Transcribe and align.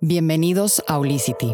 Bienvenidos 0.00 0.80
a 0.86 0.96
Olicity. 0.96 1.50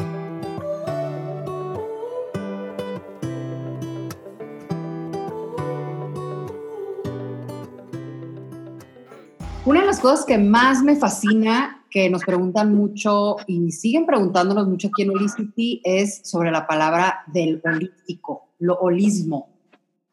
Una 9.64 9.80
de 9.80 9.86
las 9.86 9.98
cosas 9.98 10.26
que 10.26 10.36
más 10.36 10.82
me 10.82 10.94
fascina, 10.96 11.86
que 11.90 12.10
nos 12.10 12.22
preguntan 12.22 12.74
mucho 12.74 13.36
y 13.46 13.72
siguen 13.72 14.04
preguntándonos 14.04 14.68
mucho 14.68 14.88
aquí 14.88 15.04
en 15.04 15.16
Olicity, 15.16 15.80
es 15.82 16.20
sobre 16.24 16.50
la 16.50 16.66
palabra 16.66 17.20
del 17.32 17.62
holístico, 17.64 18.50
lo 18.58 18.74
holismo, 18.74 19.48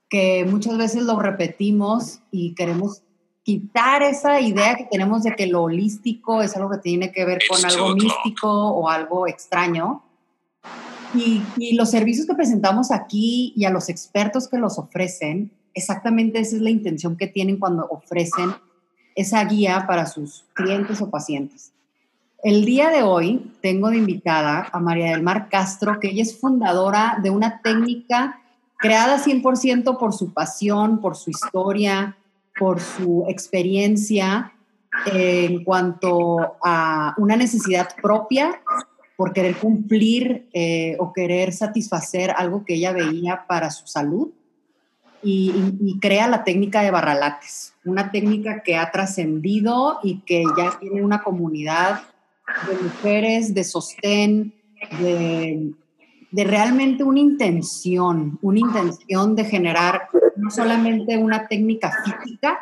que 0.07 0.45
muchas 0.50 0.77
veces 0.77 1.04
lo 1.04 1.20
repetimos 1.20 2.21
y 2.32 2.55
queremos 2.55 3.04
quitar 3.44 4.04
esa 4.04 4.39
idea 4.39 4.76
que 4.76 4.86
tenemos 4.86 5.23
de 5.23 5.36
que 5.36 5.48
lo 5.48 5.64
holístico 5.64 6.41
es 6.41 6.55
algo 6.55 6.70
que 6.71 6.78
tiene 6.78 7.12
que 7.12 7.26
ver 7.26 7.40
con 7.50 7.64
algo 7.66 7.96
místico 7.96 8.50
o 8.50 8.90
algo 8.90 9.28
extraño. 9.28 10.04
Y, 11.13 11.41
y, 11.58 11.76
los 11.76 11.91
servicios 11.91 12.26
que 12.26 12.35
presentamos 12.35 12.91
aquí 12.91 13.52
y 13.55 13.66
a 13.66 13.70
los 13.70 13.90
expertos 13.90 14.48
que 14.48 14.58
los 14.58 14.80
ofrecen, 14.80 15.52
exactamente 15.73 16.40
esa 16.40 16.55
es 16.55 16.62
la 16.62 16.70
intención 16.70 17.18
que 17.18 17.27
tienen 17.27 17.58
cuando 17.58 17.85
ofrecen 17.90 18.54
esa 19.16 19.44
guía 19.44 19.85
para 19.88 20.05
sus 20.05 20.46
clientes 20.54 21.02
o 21.02 21.10
pacientes. 21.10 21.73
El 22.44 22.66
día 22.66 22.90
de 22.90 23.04
hoy 23.04 23.52
tengo 23.62 23.90
de 23.90 23.98
invitada 23.98 24.70
a 24.71 24.80
María 24.80 25.12
del 25.12 25.21
Mar 25.21 25.49
Castro, 25.49 25.99
que 25.99 26.10
ella 26.10 26.23
es 26.23 26.40
fundadora 26.40 27.20
de 27.21 27.30
una 27.30 27.62
técnica 27.62 28.40
creada 28.77 29.23
100% 29.23 29.99
por 29.99 30.13
su 30.13 30.34
pasión, 30.34 31.02
por 31.02 31.16
su 31.16 31.30
historia, 31.30 32.18
por 32.61 32.79
su 32.79 33.25
experiencia 33.27 34.53
en 35.07 35.63
cuanto 35.63 36.57
a 36.63 37.15
una 37.17 37.35
necesidad 37.35 37.89
propia, 37.99 38.61
por 39.15 39.34
querer 39.34 39.55
cumplir 39.55 40.47
eh, 40.53 40.95
o 40.99 41.11
querer 41.11 41.53
satisfacer 41.53 42.31
algo 42.37 42.63
que 42.63 42.76
ella 42.76 42.91
veía 42.91 43.45
para 43.48 43.71
su 43.71 43.87
salud. 43.87 44.29
Y, 45.23 45.98
crea 45.99 46.27
la 46.27 46.43
técnica 46.43 46.84
de 46.84 46.91
barralates, 46.91 47.73
una 47.84 48.12
técnica 48.12 48.62
que 48.62 48.75
ha 48.77 48.91
trascendido 48.91 49.99
y 50.03 50.20
que 50.20 50.43
ya 50.55 50.77
tiene 50.79 51.01
una 51.01 51.23
comunidad 51.23 52.03
de 52.68 52.75
mujeres, 52.75 53.55
de 53.55 53.63
sostén, 53.63 54.53
de, 54.99 55.73
de 56.32 56.43
realmente 56.46 57.04
una 57.04 57.20
intención, 57.20 58.40
una 58.41 58.60
intención 58.60 59.35
de 59.35 59.46
generar 59.46 60.07
no 60.37 60.49
solamente 60.49 61.18
una 61.18 61.48
técnica 61.48 61.91
física, 62.04 62.60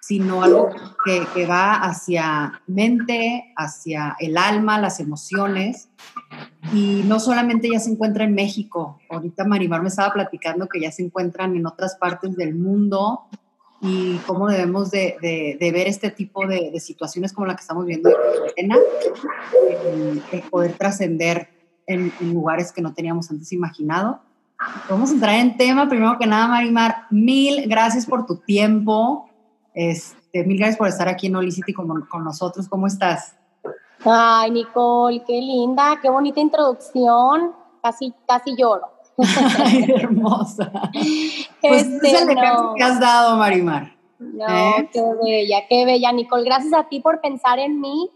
sino 0.00 0.42
algo 0.42 0.70
que, 1.04 1.46
va 1.46 1.74
hacia 1.74 2.62
mente, 2.66 3.52
hacia 3.56 4.16
el 4.18 4.38
alma, 4.38 4.80
las 4.80 4.98
emociones. 4.98 5.88
Y 6.72 7.02
no 7.04 7.20
solamente 7.20 7.68
ya 7.70 7.80
se 7.80 7.90
encuentra 7.90 8.24
en 8.24 8.34
México, 8.34 8.98
ahorita 9.10 9.44
Marimar 9.44 9.82
me 9.82 9.88
estaba 9.88 10.12
platicando 10.12 10.68
que 10.68 10.80
ya 10.80 10.90
se 10.90 11.02
encuentran 11.02 11.54
en 11.54 11.66
otras 11.66 11.96
partes 11.96 12.36
del 12.36 12.54
mundo 12.54 13.22
y 13.82 14.16
cómo 14.26 14.48
debemos 14.48 14.90
de, 14.90 15.16
ver 15.60 15.86
este 15.86 16.10
tipo 16.10 16.46
de, 16.46 16.78
situaciones 16.80 17.32
como 17.32 17.46
la 17.46 17.54
que 17.54 17.62
estamos 17.62 17.86
viendo 17.86 18.10
en 18.56 18.72
el, 18.72 20.22
el 20.32 20.42
poder 20.42 20.72
trascender 20.74 21.59
en, 21.90 22.12
en 22.20 22.34
lugares 22.34 22.72
que 22.72 22.82
no 22.82 22.92
teníamos 22.94 23.30
antes 23.30 23.52
imaginado. 23.52 24.20
Vamos 24.88 25.10
a 25.10 25.14
entrar 25.14 25.34
en 25.36 25.56
tema. 25.56 25.88
Primero 25.88 26.18
que 26.18 26.26
nada, 26.26 26.48
Marimar, 26.48 27.06
mil 27.10 27.68
gracias 27.68 28.06
por 28.06 28.26
tu 28.26 28.36
tiempo. 28.36 29.28
Este, 29.74 30.44
mil 30.44 30.58
gracias 30.58 30.76
por 30.76 30.88
estar 30.88 31.08
aquí 31.08 31.28
en 31.28 31.36
Olicity 31.36 31.72
con, 31.72 32.02
con 32.02 32.24
nosotros. 32.24 32.68
¿Cómo 32.68 32.86
estás? 32.86 33.36
Ay, 34.04 34.50
Nicole, 34.50 35.22
qué 35.26 35.40
linda, 35.40 35.98
qué 36.00 36.10
bonita 36.10 36.40
introducción. 36.40 37.52
Casi, 37.82 38.12
casi 38.26 38.54
lloro. 38.56 38.86
Ay, 39.58 39.86
hermosa. 39.96 40.70
Pues 41.60 41.86
este, 41.86 42.10
es 42.10 42.22
el 42.22 42.34
no. 42.34 42.74
que 42.74 42.82
has 42.82 43.00
dado, 43.00 43.36
Marimar. 43.36 43.92
No, 44.18 44.46
¿Eh? 44.46 44.90
qué 44.92 45.02
bella, 45.22 45.62
qué 45.68 45.86
bella, 45.86 46.12
Nicole. 46.12 46.44
Gracias 46.44 46.74
a 46.74 46.88
ti 46.88 47.00
por 47.00 47.20
pensar 47.22 47.58
en 47.58 47.80
mí, 47.80 48.10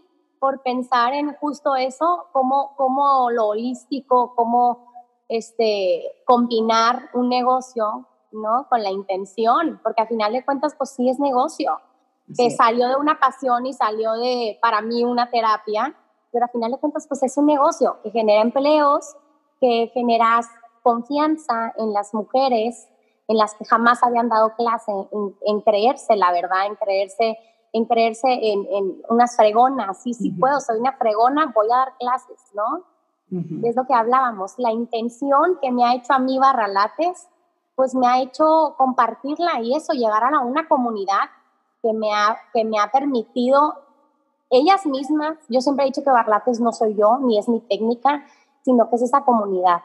por 0.45 0.61
pensar 0.61 1.15
en 1.15 1.33
justo 1.37 1.75
eso, 1.75 2.27
como, 2.31 2.75
como 2.75 3.31
lo 3.31 3.47
holístico, 3.47 4.35
como 4.35 4.93
este, 5.27 6.03
combinar 6.23 7.09
un 7.15 7.29
negocio, 7.29 8.05
¿no? 8.31 8.67
Con 8.69 8.83
la 8.83 8.91
intención, 8.91 9.79
porque 9.81 10.03
a 10.03 10.05
final 10.05 10.33
de 10.33 10.45
cuentas, 10.45 10.75
pues 10.77 10.91
sí 10.91 11.09
es 11.09 11.19
negocio, 11.19 11.81
que 12.37 12.51
salió 12.51 12.87
de 12.89 12.95
una 12.95 13.19
pasión 13.19 13.65
y 13.65 13.73
salió 13.73 14.13
de, 14.13 14.59
para 14.61 14.81
mí, 14.81 15.03
una 15.03 15.31
terapia, 15.31 15.95
pero 16.31 16.45
a 16.45 16.49
final 16.49 16.73
de 16.73 16.77
cuentas, 16.77 17.07
pues 17.07 17.23
es 17.23 17.35
un 17.39 17.47
negocio 17.47 17.97
que 18.03 18.11
genera 18.11 18.43
empleos, 18.43 19.15
que 19.59 19.89
genera 19.95 20.41
confianza 20.83 21.73
en 21.75 21.91
las 21.91 22.13
mujeres, 22.13 22.87
en 23.27 23.37
las 23.37 23.55
que 23.55 23.65
jamás 23.65 24.03
habían 24.03 24.29
dado 24.29 24.53
clase, 24.55 24.91
en, 24.91 25.61
creerse 25.61 26.15
la 26.15 26.31
verdad, 26.31 26.67
en 26.67 26.75
creerse 26.75 27.35
en 27.75 27.83
creerse 27.83 28.27
en, 28.29 28.65
en 28.71 29.01
unas 29.09 29.35
fregonas, 29.35 30.01
sí, 30.01 30.13
sí 30.13 30.31
puedo, 30.31 30.61
soy 30.61 30.79
una 30.79 30.93
fregona, 30.93 31.51
voy 31.53 31.67
a 31.73 31.77
dar 31.77 31.97
clases, 31.99 32.39
¿no? 32.53 32.85
Es 33.67 33.75
lo 33.75 33.85
que 33.85 33.93
hablábamos. 33.93 34.53
La 34.57 34.71
intención 34.71 35.57
que 35.61 35.71
me 35.73 35.83
ha 35.83 35.93
hecho 35.93 36.13
a 36.13 36.19
mí 36.19 36.39
Barralates, 36.39 37.27
pues 37.75 37.93
me 37.93 38.07
ha 38.07 38.21
hecho 38.21 38.75
compartirla 38.77 39.59
y 39.61 39.75
eso, 39.75 39.91
llegar 39.91 40.23
a 40.23 40.39
una 40.39 40.69
comunidad 40.69 41.27
que 41.81 41.91
me 41.91 42.13
ha, 42.13 42.37
que 42.53 42.63
me 42.63 42.79
ha 42.79 42.89
permitido 42.89 43.73
ellas 44.49 44.85
mismas, 44.85 45.37
yo 45.49 45.59
siempre 45.59 45.83
he 45.83 45.87
dicho 45.87 46.01
que 46.01 46.11
Barralates 46.11 46.61
no 46.61 46.71
soy 46.71 46.95
yo, 46.95 47.17
ni 47.17 47.37
es 47.37 47.49
mi 47.49 47.59
técnica, 47.59 48.23
sino 48.61 48.89
que 48.89 48.95
es 48.95 49.01
esa 49.01 49.25
comunidad. 49.25 49.81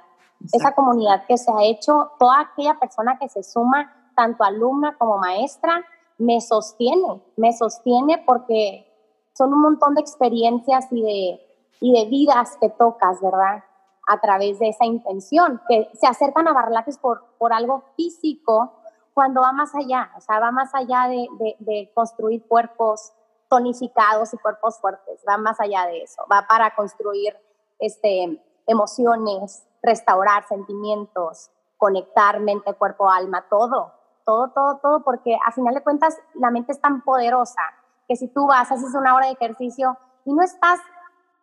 Esa 0.53 0.77
comunidad 0.77 1.25
que 1.27 1.37
se 1.37 1.51
ha 1.51 1.65
hecho, 1.65 2.13
toda 2.21 2.41
aquella 2.41 2.79
persona 2.79 3.19
que 3.19 3.29
se 3.29 3.43
suma, 3.43 3.93
tanto 4.15 4.45
alumna 4.45 4.95
como 4.97 5.19
maestra, 5.19 5.85
me 6.21 6.41
sostiene, 6.41 7.23
me 7.37 7.53
sostiene 7.53 8.23
porque 8.27 8.87
son 9.33 9.55
un 9.55 9.63
montón 9.63 9.95
de 9.95 10.03
experiencias 10.03 10.87
y 10.91 11.03
de, 11.03 11.41
y 11.81 11.93
de 11.93 12.11
vidas 12.11 12.59
que 12.61 12.69
tocas, 12.69 13.21
¿verdad? 13.23 13.65
A 14.07 14.21
través 14.21 14.59
de 14.59 14.69
esa 14.69 14.85
intención, 14.85 15.63
que 15.67 15.91
se 15.95 16.07
acercan 16.07 16.47
a 16.47 16.53
Barlates 16.53 16.99
por, 16.99 17.25
por 17.39 17.55
algo 17.55 17.85
físico, 17.97 18.75
cuando 19.15 19.41
va 19.41 19.53
más 19.53 19.75
allá, 19.75 20.11
o 20.17 20.21
sea, 20.21 20.41
va 20.41 20.51
más 20.51 20.75
allá 20.75 21.09
de, 21.09 21.27
de, 21.39 21.57
de 21.59 21.91
construir 21.95 22.47
cuerpos 22.47 23.13
tonificados 23.49 24.35
y 24.35 24.39
cuerpos 24.39 24.79
fuertes, 24.79 25.25
va 25.27 25.39
más 25.39 25.59
allá 25.59 25.87
de 25.87 26.03
eso, 26.03 26.23
va 26.31 26.47
para 26.47 26.75
construir 26.75 27.35
este, 27.79 28.43
emociones, 28.67 29.67
restaurar 29.83 30.47
sentimientos, 30.47 31.51
conectar 31.79 32.41
mente, 32.41 32.75
cuerpo, 32.75 33.11
alma, 33.11 33.47
todo, 33.49 34.00
todo, 34.31 34.51
todo, 34.51 34.79
todo, 34.81 35.03
porque 35.03 35.37
a 35.45 35.51
final 35.51 35.75
de 35.75 35.83
cuentas 35.83 36.17
la 36.35 36.53
mente 36.53 36.71
es 36.71 36.81
tan 36.81 37.03
poderosa 37.03 37.63
que 38.09 38.15
si 38.15 38.29
tú 38.29 38.47
vas, 38.47 38.71
haces 38.71 38.95
una 38.95 39.17
hora 39.17 39.27
de 39.27 39.33
ejercicio 39.33 39.99
y 40.25 40.33
no 40.33 40.43
estás 40.43 40.79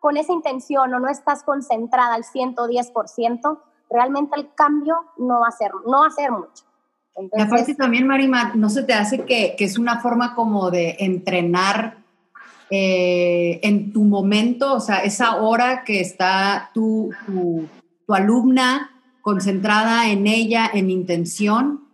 con 0.00 0.16
esa 0.16 0.32
intención 0.32 0.94
o 0.94 0.98
no 0.98 1.08
estás 1.08 1.42
concentrada 1.42 2.14
al 2.14 2.24
110%, 2.24 3.58
realmente 3.90 4.40
el 4.40 4.54
cambio 4.54 5.04
no 5.18 5.40
va 5.40 5.48
a 5.48 5.50
ser, 5.50 5.72
no 5.86 6.00
va 6.00 6.06
a 6.06 6.10
ser 6.10 6.32
mucho. 6.32 6.64
Entonces, 7.14 7.38
y 7.38 7.42
aparte 7.42 7.74
también, 7.74 8.06
Marima, 8.06 8.52
¿no 8.54 8.70
se 8.70 8.84
te 8.84 8.94
hace 8.94 9.24
que, 9.26 9.54
que 9.58 9.64
es 9.64 9.76
una 9.76 10.00
forma 10.00 10.34
como 10.34 10.70
de 10.70 10.96
entrenar 11.00 11.98
eh, 12.70 13.60
en 13.62 13.92
tu 13.92 14.04
momento, 14.04 14.72
o 14.72 14.80
sea, 14.80 14.98
esa 14.98 15.36
hora 15.36 15.84
que 15.84 16.00
está 16.00 16.70
tu, 16.72 17.10
tu, 17.26 17.68
tu 18.06 18.14
alumna 18.14 18.92
concentrada 19.20 20.08
en 20.08 20.26
ella, 20.26 20.70
en 20.72 20.88
intención, 20.88 21.87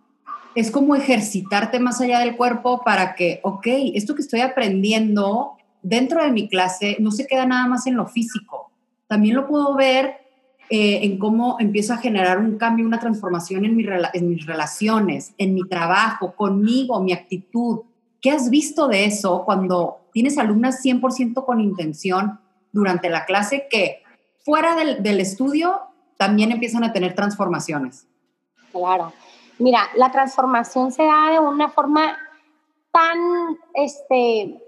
es 0.55 0.71
como 0.71 0.95
ejercitarte 0.95 1.81
más 1.81 2.01
allá 2.01 2.21
del 2.21 2.37
cuerpo 2.37 2.83
para 2.85 3.15
que, 3.15 3.41
ok, 3.43 3.67
esto 3.95 4.15
que 4.15 4.23
estoy 4.23 4.41
aprendiendo 4.41 5.57
dentro 5.83 6.23
de 6.23 6.31
mi 6.31 6.49
clase 6.49 6.97
no 7.01 7.11
se 7.11 7.27
queda 7.27 7.47
nada 7.47 7.67
más 7.67 7.87
en 7.87 7.97
lo 7.97 8.07
físico, 8.07 8.71
también 9.07 9.37
lo 9.37 9.47
puedo 9.47 9.75
ver 9.75 10.25
eh, 10.71 11.01
en 11.03 11.19
cómo 11.19 11.57
empiezo 11.61 11.93
a 11.93 11.99
generar 11.99 12.39
un 12.39 12.57
cambio, 12.57 12.87
una 12.87 12.99
transformación 12.99 13.65
en, 13.65 13.77
mi, 13.77 13.85
en 14.15 14.29
mis 14.29 14.47
relaciones, 14.47 15.35
en 15.37 15.55
mi 15.55 15.69
trabajo, 15.69 16.35
conmigo, 16.35 17.01
mi 17.03 17.13
actitud. 17.13 17.81
¿Qué 18.21 18.31
has 18.31 18.49
visto 18.49 18.89
de 18.89 19.05
eso 19.05 19.45
cuando 19.45 19.99
tienes 20.13 20.39
alumnas 20.39 20.83
100% 20.83 21.45
con 21.45 21.61
intención 21.61 22.41
durante 22.73 23.11
la 23.11 23.27
clase 23.27 23.67
que 23.71 24.03
fuera 24.43 24.75
del, 24.75 25.03
del 25.03 25.21
estudio 25.21 25.83
también 26.17 26.51
empiezan 26.51 26.83
a 26.83 26.93
tener 26.93 27.15
transformaciones? 27.15 28.07
Claro. 28.73 29.13
Mira, 29.59 29.89
la 29.97 30.11
transformación 30.11 30.91
se 30.91 31.05
da 31.05 31.31
de 31.31 31.39
una 31.39 31.69
forma 31.69 32.17
tan 32.91 33.19
este, 33.75 34.61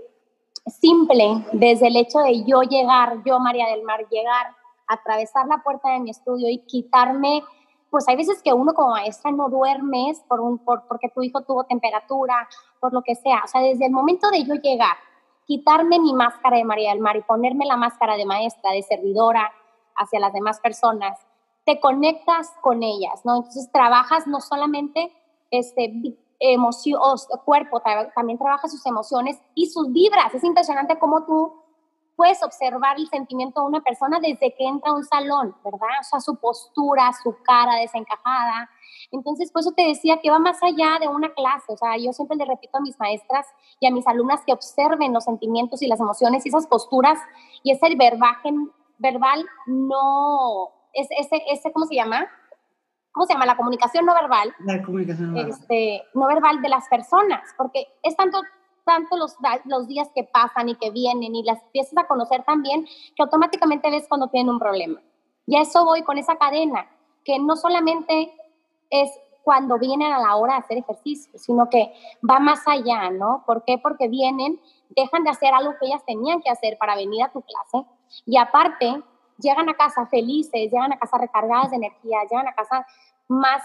simple 0.66 1.44
desde 1.52 1.88
el 1.88 1.96
hecho 1.96 2.20
de 2.20 2.44
yo 2.44 2.62
llegar, 2.62 3.22
yo 3.24 3.38
María 3.38 3.66
del 3.68 3.82
Mar, 3.82 4.06
llegar, 4.08 4.54
atravesar 4.86 5.46
la 5.46 5.58
puerta 5.58 5.90
de 5.90 6.00
mi 6.00 6.10
estudio 6.10 6.48
y 6.48 6.58
quitarme, 6.58 7.42
pues 7.90 8.08
hay 8.08 8.16
veces 8.16 8.42
que 8.42 8.52
uno 8.52 8.74
como 8.74 8.90
maestra 8.90 9.30
no 9.30 9.48
duermes 9.48 10.20
por 10.28 10.40
un, 10.40 10.58
por, 10.58 10.86
porque 10.86 11.08
tu 11.08 11.22
hijo 11.22 11.42
tuvo 11.42 11.64
temperatura, 11.64 12.48
por 12.80 12.92
lo 12.92 13.02
que 13.02 13.14
sea. 13.14 13.42
O 13.44 13.48
sea, 13.48 13.60
desde 13.60 13.86
el 13.86 13.92
momento 13.92 14.30
de 14.30 14.44
yo 14.44 14.54
llegar 14.54 14.96
quitarme 15.46 16.00
mi 16.00 16.12
máscara 16.12 16.56
de 16.56 16.64
María 16.64 16.90
del 16.90 17.00
Mar 17.00 17.16
y 17.16 17.22
ponerme 17.22 17.64
la 17.66 17.76
máscara 17.76 18.16
de 18.16 18.26
maestra, 18.26 18.72
de 18.72 18.82
servidora 18.82 19.52
hacia 19.96 20.20
las 20.20 20.32
demás 20.32 20.60
personas, 20.60 21.18
te 21.66 21.80
conectas 21.80 22.52
con 22.62 22.82
ellas, 22.82 23.24
¿no? 23.24 23.38
Entonces 23.38 23.70
trabajas 23.72 24.26
no 24.26 24.40
solamente 24.40 25.12
este, 25.50 26.16
emoción, 26.38 27.00
cuerpo, 27.44 27.82
también 28.14 28.38
trabajas 28.38 28.70
sus 28.70 28.86
emociones 28.86 29.38
y 29.54 29.66
sus 29.66 29.92
vibras. 29.92 30.32
Es 30.32 30.44
impresionante 30.44 30.98
cómo 30.98 31.26
tú 31.26 31.52
puedes 32.14 32.42
observar 32.42 32.96
el 32.98 33.08
sentimiento 33.08 33.60
de 33.60 33.66
una 33.66 33.80
persona 33.82 34.20
desde 34.20 34.54
que 34.54 34.64
entra 34.64 34.92
a 34.92 34.94
un 34.94 35.04
salón, 35.04 35.54
¿verdad? 35.64 35.88
O 36.00 36.04
sea, 36.04 36.20
su 36.20 36.36
postura, 36.36 37.12
su 37.22 37.36
cara 37.42 37.74
desencajada. 37.74 38.70
Entonces, 39.10 39.50
por 39.50 39.60
eso 39.60 39.72
te 39.72 39.86
decía 39.86 40.20
que 40.22 40.30
va 40.30 40.38
más 40.38 40.62
allá 40.62 40.98
de 41.00 41.08
una 41.08 41.34
clase. 41.34 41.72
O 41.72 41.76
sea, 41.76 41.96
yo 41.98 42.12
siempre 42.12 42.36
le 42.36 42.44
repito 42.44 42.78
a 42.78 42.80
mis 42.80 42.98
maestras 42.98 43.46
y 43.80 43.86
a 43.86 43.90
mis 43.90 44.06
alumnas 44.06 44.40
que 44.46 44.52
observen 44.52 45.12
los 45.12 45.24
sentimientos 45.24 45.82
y 45.82 45.88
las 45.88 46.00
emociones 46.00 46.46
y 46.46 46.48
esas 46.48 46.66
posturas 46.66 47.18
y 47.62 47.72
ese 47.72 47.94
verbaje 47.96 48.50
verbal 48.98 49.44
no, 49.66 50.70
es, 50.96 51.08
ese, 51.18 51.42
ese, 51.50 51.72
¿cómo 51.72 51.86
se 51.86 51.94
llama? 51.94 52.26
¿Cómo 53.12 53.26
se 53.26 53.32
llama? 53.32 53.46
La 53.46 53.56
comunicación 53.56 54.04
no 54.04 54.14
verbal. 54.14 54.54
La 54.60 54.82
comunicación 54.82 55.28
no 55.28 55.34
verbal. 55.34 55.50
Este, 55.50 56.02
no 56.14 56.26
verbal 56.26 56.60
de 56.60 56.68
las 56.68 56.88
personas, 56.88 57.42
porque 57.56 57.86
es 58.02 58.16
tanto 58.16 58.40
tanto 58.86 59.16
los, 59.16 59.36
los 59.64 59.88
días 59.88 60.08
que 60.14 60.22
pasan 60.22 60.68
y 60.68 60.76
que 60.76 60.90
vienen 60.90 61.34
y 61.34 61.42
las 61.42 61.60
empiezas 61.64 61.98
a 61.98 62.06
conocer 62.06 62.44
también 62.44 62.86
que 63.16 63.22
automáticamente 63.22 63.90
ves 63.90 64.06
cuando 64.08 64.28
tienen 64.28 64.48
un 64.48 64.60
problema. 64.60 65.02
Y 65.44 65.56
a 65.56 65.62
eso 65.62 65.84
voy 65.84 66.02
con 66.02 66.18
esa 66.18 66.36
cadena, 66.36 66.88
que 67.24 67.38
no 67.40 67.56
solamente 67.56 68.32
es 68.90 69.10
cuando 69.42 69.78
vienen 69.78 70.12
a 70.12 70.20
la 70.20 70.36
hora 70.36 70.54
de 70.54 70.58
hacer 70.60 70.78
ejercicio, 70.78 71.32
sino 71.36 71.68
que 71.68 71.92
va 72.28 72.38
más 72.38 72.66
allá, 72.66 73.10
¿no? 73.10 73.42
¿Por 73.44 73.64
qué? 73.64 73.78
Porque 73.78 74.08
vienen, 74.08 74.60
dejan 74.90 75.24
de 75.24 75.30
hacer 75.30 75.52
algo 75.52 75.74
que 75.78 75.86
ellas 75.86 76.04
tenían 76.06 76.40
que 76.40 76.50
hacer 76.50 76.78
para 76.78 76.94
venir 76.96 77.24
a 77.24 77.32
tu 77.32 77.42
clase 77.42 77.86
y 78.24 78.36
aparte 78.36 79.02
llegan 79.38 79.68
a 79.68 79.74
casa 79.74 80.06
felices, 80.06 80.70
llegan 80.70 80.92
a 80.92 80.98
casa 80.98 81.18
recargadas 81.18 81.70
de 81.70 81.76
energía, 81.76 82.18
llegan 82.30 82.48
a 82.48 82.54
casa 82.54 82.86
más 83.28 83.62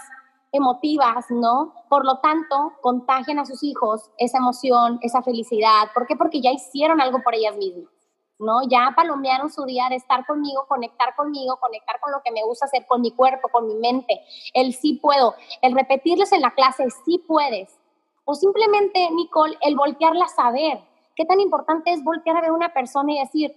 emotivas, 0.52 1.30
¿no? 1.30 1.72
Por 1.88 2.04
lo 2.04 2.18
tanto, 2.18 2.74
contagian 2.82 3.38
a 3.38 3.46
sus 3.46 3.62
hijos 3.62 4.10
esa 4.18 4.38
emoción, 4.38 4.98
esa 5.02 5.22
felicidad. 5.22 5.88
¿Por 5.94 6.06
qué? 6.06 6.14
Porque 6.14 6.42
ya 6.42 6.50
hicieron 6.50 7.00
algo 7.00 7.22
por 7.22 7.34
ellas 7.34 7.56
mismas, 7.56 7.90
¿no? 8.38 8.62
Ya 8.68 8.92
palomearon 8.94 9.50
su 9.50 9.64
día 9.64 9.86
de 9.88 9.96
estar 9.96 10.26
conmigo, 10.26 10.66
conectar 10.68 11.16
conmigo, 11.16 11.56
conectar 11.56 11.98
con 12.00 12.12
lo 12.12 12.22
que 12.22 12.32
me 12.32 12.44
gusta 12.44 12.66
hacer, 12.66 12.86
con 12.86 13.00
mi 13.00 13.12
cuerpo, 13.12 13.48
con 13.48 13.66
mi 13.66 13.74
mente. 13.76 14.20
El 14.52 14.74
sí 14.74 14.98
puedo, 15.00 15.34
el 15.62 15.74
repetirles 15.74 16.32
en 16.32 16.42
la 16.42 16.50
clase, 16.50 16.86
sí 17.04 17.18
puedes. 17.26 17.78
O 18.24 18.34
simplemente, 18.34 19.08
Nicole, 19.10 19.56
el 19.62 19.74
voltearla 19.74 20.26
a 20.26 20.28
saber. 20.28 20.80
¿Qué 21.16 21.24
tan 21.24 21.40
importante 21.40 21.92
es 21.92 22.04
voltear 22.04 22.36
a 22.36 22.40
ver 22.40 22.50
a 22.50 22.54
una 22.54 22.72
persona 22.72 23.12
y 23.12 23.20
decir, 23.20 23.54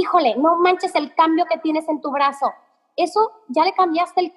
híjole, 0.00 0.36
no 0.36 0.56
manches 0.56 0.94
el 0.94 1.14
cambio 1.14 1.44
que 1.46 1.58
tienes 1.58 1.88
en 1.88 2.00
tu 2.00 2.10
brazo? 2.10 2.46
eso 2.98 3.30
ya 3.46 3.62
le 3.62 3.72
cambiaste 3.74 4.34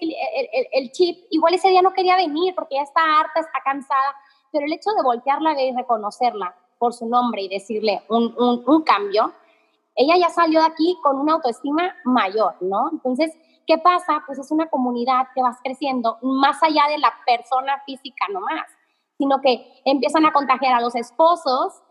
el, 0.71 0.91
chip. 0.91 1.25
Igual 1.31 1.55
ese 1.55 1.69
día 1.69 1.81
no 1.81 1.93
quería 1.93 2.15
venir 2.15 2.53
porque 2.53 2.75
ya 2.75 2.83
está 2.83 3.01
harta, 3.19 3.39
está 3.39 3.59
cansada, 3.65 4.15
pero 4.51 4.67
el 4.67 4.73
hecho 4.73 4.91
de 4.91 5.01
voltearla 5.01 5.59
y 5.59 5.75
reconocerla 5.75 6.55
por 6.77 6.93
su 6.93 7.07
nombre 7.07 7.41
y 7.41 7.49
decirle 7.49 8.03
un 8.07 8.83
cambio, 8.83 9.33
ella 9.95 10.15
ya 10.17 10.29
salió 10.29 10.59
de 10.61 10.67
aquí 10.67 10.97
con 11.01 11.19
una 11.19 11.33
autoestima 11.33 11.95
mayor, 12.05 12.55
¿no? 12.61 12.89
Entonces, 12.91 13.35
¿qué 13.67 13.77
pasa? 13.77 14.23
Pues 14.25 14.39
es 14.39 14.51
una 14.51 14.69
comunidad 14.69 15.27
que 15.35 15.41
vas 15.41 15.57
creciendo 15.63 16.17
más 16.21 16.61
allá 16.63 16.83
de 16.89 16.97
la 16.97 17.13
persona 17.25 17.81
física 17.85 18.27
nomás, 18.31 18.67
sino 19.17 19.41
que 19.41 19.81
empiezan 19.85 20.25
a 20.25 20.31
contagiar 20.31 20.75
a 20.75 20.81
los 20.81 20.95
esposos, 20.95 21.81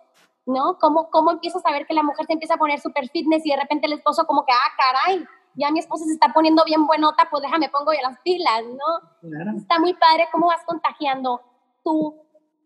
¿no? 0.47 0.79
¿Cómo, 0.79 1.11
cómo 1.11 1.31
empiezas 1.31 1.65
a 1.65 1.73
ver 1.73 1.87
que 1.87 1.95
la 1.95 2.03
mujer 2.03 2.27
se 2.27 2.33
empieza 2.33 2.55
a 2.55 2.59
poner 2.59 2.81
super 2.81 3.09
fitness 3.09 3.45
y 3.45 3.51
de 3.51 3.57
repente 3.57 3.87
el 3.87 3.95
esposo 3.95 4.27
como 4.27 4.45
que, 4.45 4.53
ah, 4.53 4.73
caray, 4.77 5.25
ya 5.55 5.71
mi 5.71 5.81
esposa 5.81 6.05
se 6.05 6.13
está 6.13 6.33
poniendo 6.33 6.65
bien 6.65 6.87
buenota, 6.87 7.29
pues 7.31 7.43
déjame 7.43 7.69
pongo 7.69 7.93
ya 7.93 8.03
las 8.03 8.19
pilas, 8.21 8.63
¿no? 8.65 9.57
Está 9.57 9.79
muy 9.79 9.95
padre 9.95 10.29
cómo 10.33 10.47
vas 10.47 10.65
contagiando 10.65 11.41
tú, 11.85 12.17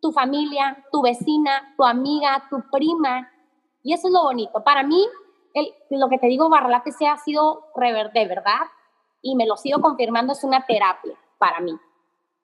tu 0.00 0.12
familia, 0.12 0.84
tu 0.92 1.02
vecina, 1.02 1.74
tu 1.76 1.84
amiga, 1.84 2.44
tu 2.50 2.62
prima. 2.70 3.30
Y 3.82 3.92
eso 3.94 4.08
es 4.08 4.12
lo 4.12 4.22
bonito. 4.22 4.62
Para 4.62 4.82
mí, 4.82 5.06
el, 5.54 5.72
lo 5.90 6.08
que 6.08 6.18
te 6.18 6.26
digo, 6.26 6.48
Barralate 6.48 6.92
se 6.92 7.06
ha 7.06 7.16
sido 7.16 7.70
de 7.74 8.26
verdad 8.26 8.66
y 9.22 9.34
me 9.36 9.46
lo 9.46 9.56
sigo 9.56 9.80
confirmando, 9.80 10.32
es 10.32 10.44
una 10.44 10.64
terapia 10.66 11.18
para 11.38 11.60
mí. 11.60 11.74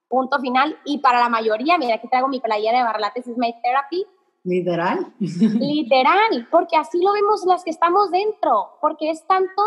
Punto 0.08 0.40
final. 0.40 0.78
Y 0.84 0.98
para 0.98 1.20
la 1.20 1.28
mayoría, 1.28 1.78
mira, 1.78 1.96
aquí 1.96 2.08
traigo 2.08 2.28
mi 2.28 2.40
playera 2.40 2.78
de 2.78 2.84
Barralates, 2.84 3.26
es 3.28 3.36
my 3.36 3.54
therapy. 3.62 4.06
Literal. 4.44 5.12
Literal, 5.19 6.48
porque 6.50 6.76
así 6.76 7.02
lo 7.02 7.12
vemos 7.12 7.44
las 7.44 7.62
que 7.62 7.70
estamos 7.70 8.10
dentro, 8.10 8.78
porque 8.81 9.10
es 9.10 9.26
tanto 9.26 9.62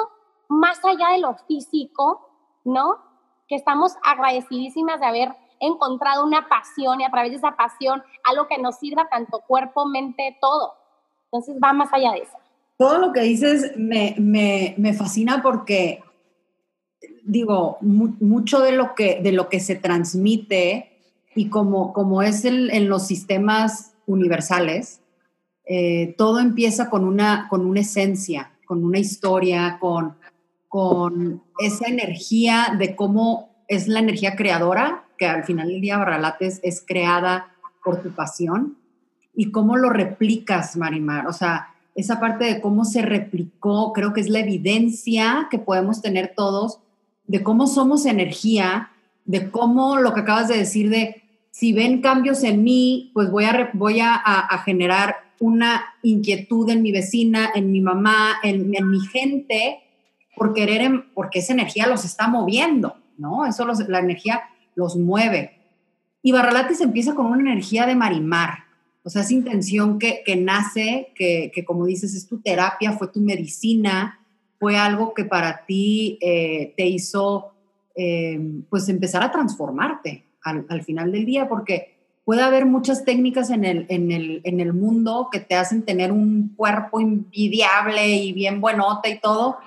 más 0.50 0.84
allá 0.84 1.10
de 1.14 1.20
lo 1.20 1.36
físico, 1.48 2.30
¿no? 2.64 2.98
Que 3.48 3.56
estamos 3.56 3.94
agradecidísimas 4.04 5.00
de 5.00 5.06
haber 5.06 5.36
encontrado 5.60 6.26
una 6.26 6.50
pasión 6.50 7.02
y 7.02 7.04
a 7.04 7.12
través 7.12 7.32
de 7.32 7.38
esa 7.38 7.56
pasión 7.56 8.04
algo 8.24 8.48
que 8.48 8.58
nos 8.58 8.80
sirva 8.80 9.08
tanto 9.10 9.42
cuerpo, 9.48 9.86
mente, 9.86 10.38
todo. 10.42 10.74
Entonces 11.26 11.56
va 11.64 11.72
más 11.74 11.94
allá 11.94 12.14
de 12.14 12.20
eso. 12.20 12.38
Todo 12.78 12.98
lo 12.98 13.14
que 13.14 13.22
dices 13.22 13.78
me, 13.78 14.16
me, 14.18 14.74
me 14.78 14.94
fascina 14.94 15.42
porque, 15.44 16.04
digo, 17.24 17.78
mucho 17.82 18.60
de 18.60 18.72
lo, 18.72 18.96
que, 18.96 19.22
de 19.22 19.32
lo 19.32 19.48
que 19.50 19.60
se 19.60 19.76
transmite 19.76 20.90
y 21.36 21.50
como, 21.50 21.94
como 21.94 22.24
es 22.24 22.44
en 22.44 22.90
los 22.90 23.06
sistemas 23.08 23.93
universales, 24.06 25.02
eh, 25.66 26.16
todo 26.18 26.40
empieza 26.40 26.90
con 26.90 27.06
una, 27.06 27.48
con 27.50 27.66
una 27.66 27.82
esencia, 27.82 28.52
con 28.66 28.84
una 28.84 29.00
historia, 29.00 29.78
con, 29.80 30.16
con 30.68 31.44
esa 31.60 31.88
energía 31.88 32.76
de 32.78 32.96
cómo 32.96 33.50
es 33.68 33.88
la 33.88 34.00
energía 34.00 34.36
creadora, 34.36 35.06
que 35.18 35.26
al 35.26 35.44
final 35.44 35.70
del 35.70 35.82
día 35.82 35.98
Barralates 35.98 36.60
es 36.64 36.84
creada 36.86 37.56
por 37.84 38.02
tu 38.02 38.12
pasión, 38.12 38.78
y 39.36 39.52
cómo 39.52 39.78
lo 39.78 39.90
replicas, 39.90 40.78
Marimar. 40.78 41.28
O 41.28 41.34
sea, 41.34 41.70
esa 41.96 42.20
parte 42.20 42.46
de 42.46 42.62
cómo 42.62 42.86
se 42.86 43.02
replicó, 43.02 43.94
creo 43.94 44.14
que 44.14 44.22
es 44.22 44.30
la 44.30 44.40
evidencia 44.40 45.48
que 45.50 45.60
podemos 45.60 46.02
tener 46.02 46.34
todos 46.36 46.80
de 47.26 47.44
cómo 47.44 47.68
somos 47.68 48.06
energía, 48.06 48.92
de 49.26 49.50
cómo 49.50 49.98
lo 49.98 50.14
que 50.14 50.22
acabas 50.22 50.48
de 50.48 50.58
decir 50.58 50.90
de 50.90 51.23
si 51.54 51.72
ven 51.72 52.02
cambios 52.02 52.44
en 52.44 52.64
mí, 52.64 53.12
pues 53.14 53.30
voy 53.30 53.46
a, 53.46 53.70
voy 53.74 54.00
a, 54.02 54.24
generar 54.66 55.18
una 55.40 55.84
inquietud 56.02 56.68
en 56.72 56.82
mi 56.82 56.92
vecina, 56.92 57.52
en 57.54 57.72
mi 57.72 57.80
mamá, 57.80 58.38
en, 58.42 58.72
mi 58.90 59.00
gente, 59.02 59.78
por 60.36 60.56
querer, 60.56 61.06
porque 61.14 61.40
esa 61.40 61.54
energía 61.54 61.86
los 61.86 62.06
está 62.06 62.28
moviendo, 62.28 62.96
¿no? 63.20 63.46
Eso 63.46 63.68
la 63.68 64.00
energía 64.00 64.42
los 64.74 64.96
mueve. 64.96 65.60
Y 66.24 66.32
Barralates 66.32 66.82
empieza 66.82 67.14
con 67.14 67.28
una 67.28 67.42
energía 67.42 67.86
de 67.86 67.96
marimar, 67.96 68.64
o 69.04 69.12
sea, 69.12 69.22
esa 69.22 69.34
intención 69.36 70.00
que, 70.00 70.24
que 70.26 70.36
nace, 70.36 71.12
que, 71.14 71.52
que, 71.54 71.64
como 71.64 71.86
dices, 71.86 72.16
es 72.16 72.28
tu 72.28 72.42
terapia, 72.42 72.94
fue 72.94 73.10
tu 73.10 73.20
medicina, 73.20 74.20
fue 74.58 74.76
algo 74.76 75.14
que 75.14 75.26
para 75.26 75.66
ti 75.68 76.18
eh, 76.20 76.74
te 76.76 76.88
hizo, 76.88 77.54
eh, 77.96 78.42
pues, 78.72 78.90
empezar 78.90 79.22
a 79.22 79.32
transformarte 79.32 80.24
al, 80.44 80.66
al, 80.70 80.84
final 80.84 81.12
del 81.12 81.26
día, 81.26 81.48
porque 81.48 81.94
puede 82.26 82.42
haber 82.42 82.66
muchas 82.66 83.06
técnicas 83.06 83.50
en 83.50 83.66
el, 83.66 83.86
en, 83.90 84.12
el, 84.12 84.42
en 84.44 84.60
el 84.60 84.74
mundo 84.74 85.30
que 85.32 85.40
te 85.40 85.56
hacen 85.56 85.84
tener 85.84 86.12
un 86.12 86.54
cuerpo 86.56 87.00
envidiable 87.00 88.08
y 88.08 88.34
bien 88.34 88.62
buenota 88.62 89.10
y 89.10 89.20
todo, 89.20 89.58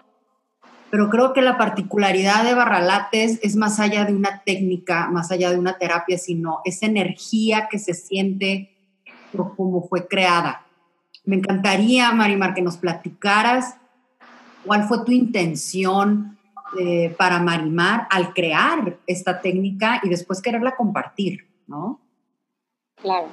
pero 0.91 1.11
creo 1.11 1.33
que 1.33 1.43
la 1.43 1.59
particularidad 1.59 2.45
de 2.45 2.55
Barralates 2.55 3.41
es 3.43 3.57
más 3.57 3.81
allá 3.81 4.05
de 4.05 4.15
una 4.15 4.43
técnica, 4.45 5.09
más 5.09 5.31
allá 5.31 5.51
de 5.51 5.59
una 5.59 5.79
terapia, 5.79 6.17
sino 6.17 6.61
esa 6.65 6.87
energía 6.87 7.69
que 7.71 7.79
se 7.79 7.93
siente 7.93 8.71
por 9.33 9.57
cómo 9.57 9.87
fue 9.89 10.07
creada. 10.07 10.65
Me 11.25 11.37
encantaría, 11.37 12.13
Marimar, 12.13 12.55
que 12.55 12.63
nos 12.63 12.77
platicaras 12.77 13.77
cuál 14.65 14.85
fue 14.85 15.05
tu 15.05 15.13
intención 15.13 16.39
eh, 16.79 17.15
para 17.17 17.39
Marimar 17.41 18.09
al 18.11 18.35
crear 18.35 18.99
esta 19.07 19.41
técnica 19.41 20.01
y 20.03 20.09
después 20.09 20.43
quererla 20.43 20.75
compartir, 20.77 21.49
¿no? 21.67 22.01
Claro. 22.97 23.29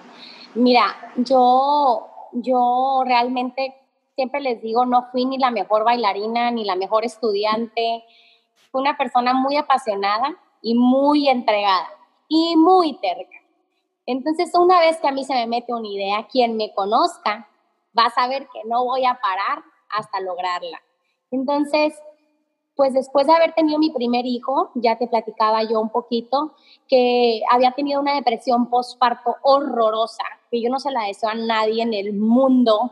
Mira, 0.55 1.13
yo, 1.17 2.07
yo 2.33 3.03
realmente 3.05 3.75
siempre 4.15 4.41
les 4.41 4.61
digo, 4.61 4.85
no 4.85 5.07
fui 5.11 5.25
ni 5.25 5.37
la 5.37 5.51
mejor 5.51 5.83
bailarina 5.83 6.51
ni 6.51 6.63
la 6.63 6.75
mejor 6.75 7.05
estudiante. 7.05 8.03
Fui 8.71 8.81
una 8.81 8.97
persona 8.97 9.33
muy 9.33 9.57
apasionada 9.57 10.35
y 10.61 10.75
muy 10.75 11.27
entregada 11.27 11.87
y 12.27 12.55
muy 12.55 12.99
terca. 12.99 13.37
Entonces, 14.05 14.51
una 14.55 14.79
vez 14.79 14.97
que 14.99 15.07
a 15.07 15.11
mí 15.11 15.23
se 15.23 15.33
me 15.33 15.47
mete 15.47 15.73
una 15.73 15.87
idea, 15.87 16.27
quien 16.27 16.57
me 16.57 16.73
conozca 16.73 17.47
va 17.97 18.05
a 18.05 18.11
saber 18.11 18.47
que 18.53 18.61
no 18.65 18.83
voy 18.83 19.05
a 19.05 19.19
parar 19.21 19.63
hasta 19.89 20.19
lograrla. 20.19 20.81
Entonces, 21.31 21.93
pues 22.75 22.93
después 22.93 23.27
de 23.27 23.33
haber 23.33 23.53
tenido 23.53 23.77
mi 23.79 23.91
primer 23.91 24.25
hijo, 24.25 24.71
ya 24.75 24.97
te 24.97 25.07
platicaba 25.07 25.63
yo 25.63 25.79
un 25.79 25.89
poquito, 25.89 26.53
que 26.87 27.41
había 27.51 27.71
tenido 27.71 28.01
una 28.01 28.15
depresión 28.15 28.69
postparto 28.69 29.35
horrorosa, 29.43 30.23
que 30.49 30.61
yo 30.61 30.69
no 30.69 30.79
se 30.79 30.91
la 30.91 31.05
deseo 31.05 31.29
a 31.29 31.35
nadie 31.35 31.83
en 31.83 31.93
el 31.93 32.13
mundo, 32.13 32.91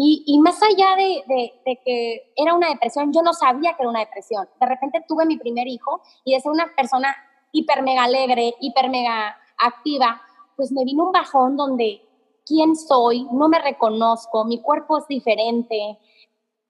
Y, 0.00 0.38
más 0.38 0.62
allá 0.62 0.94
de, 0.96 1.24
de, 1.64 1.80
que 1.84 2.32
era 2.36 2.54
una 2.54 2.68
depresión, 2.68 3.12
yo 3.12 3.20
no 3.20 3.32
sabía 3.32 3.74
que 3.74 3.82
era 3.82 3.90
una 3.90 3.98
depresión. 3.98 4.48
De 4.60 4.66
repente 4.66 5.04
tuve 5.08 5.26
mi 5.26 5.36
primer 5.36 5.66
hijo 5.66 6.00
y 6.24 6.34
de 6.34 6.40
ser 6.40 6.52
una 6.52 6.70
persona 6.76 7.16
hiper 7.50 7.82
mega 7.82 8.04
alegre, 8.04 8.54
hiper 8.60 8.90
mega 8.90 9.36
activa, 9.58 10.22
pues 10.54 10.70
me 10.70 10.84
vino 10.84 11.06
un 11.06 11.10
bajón 11.10 11.56
donde 11.56 12.00
quién 12.46 12.76
soy, 12.76 13.26
no 13.32 13.48
me 13.48 13.58
reconozco, 13.58 14.44
mi 14.44 14.60
cuerpo 14.60 14.98
es 14.98 15.06
diferente. 15.06 15.98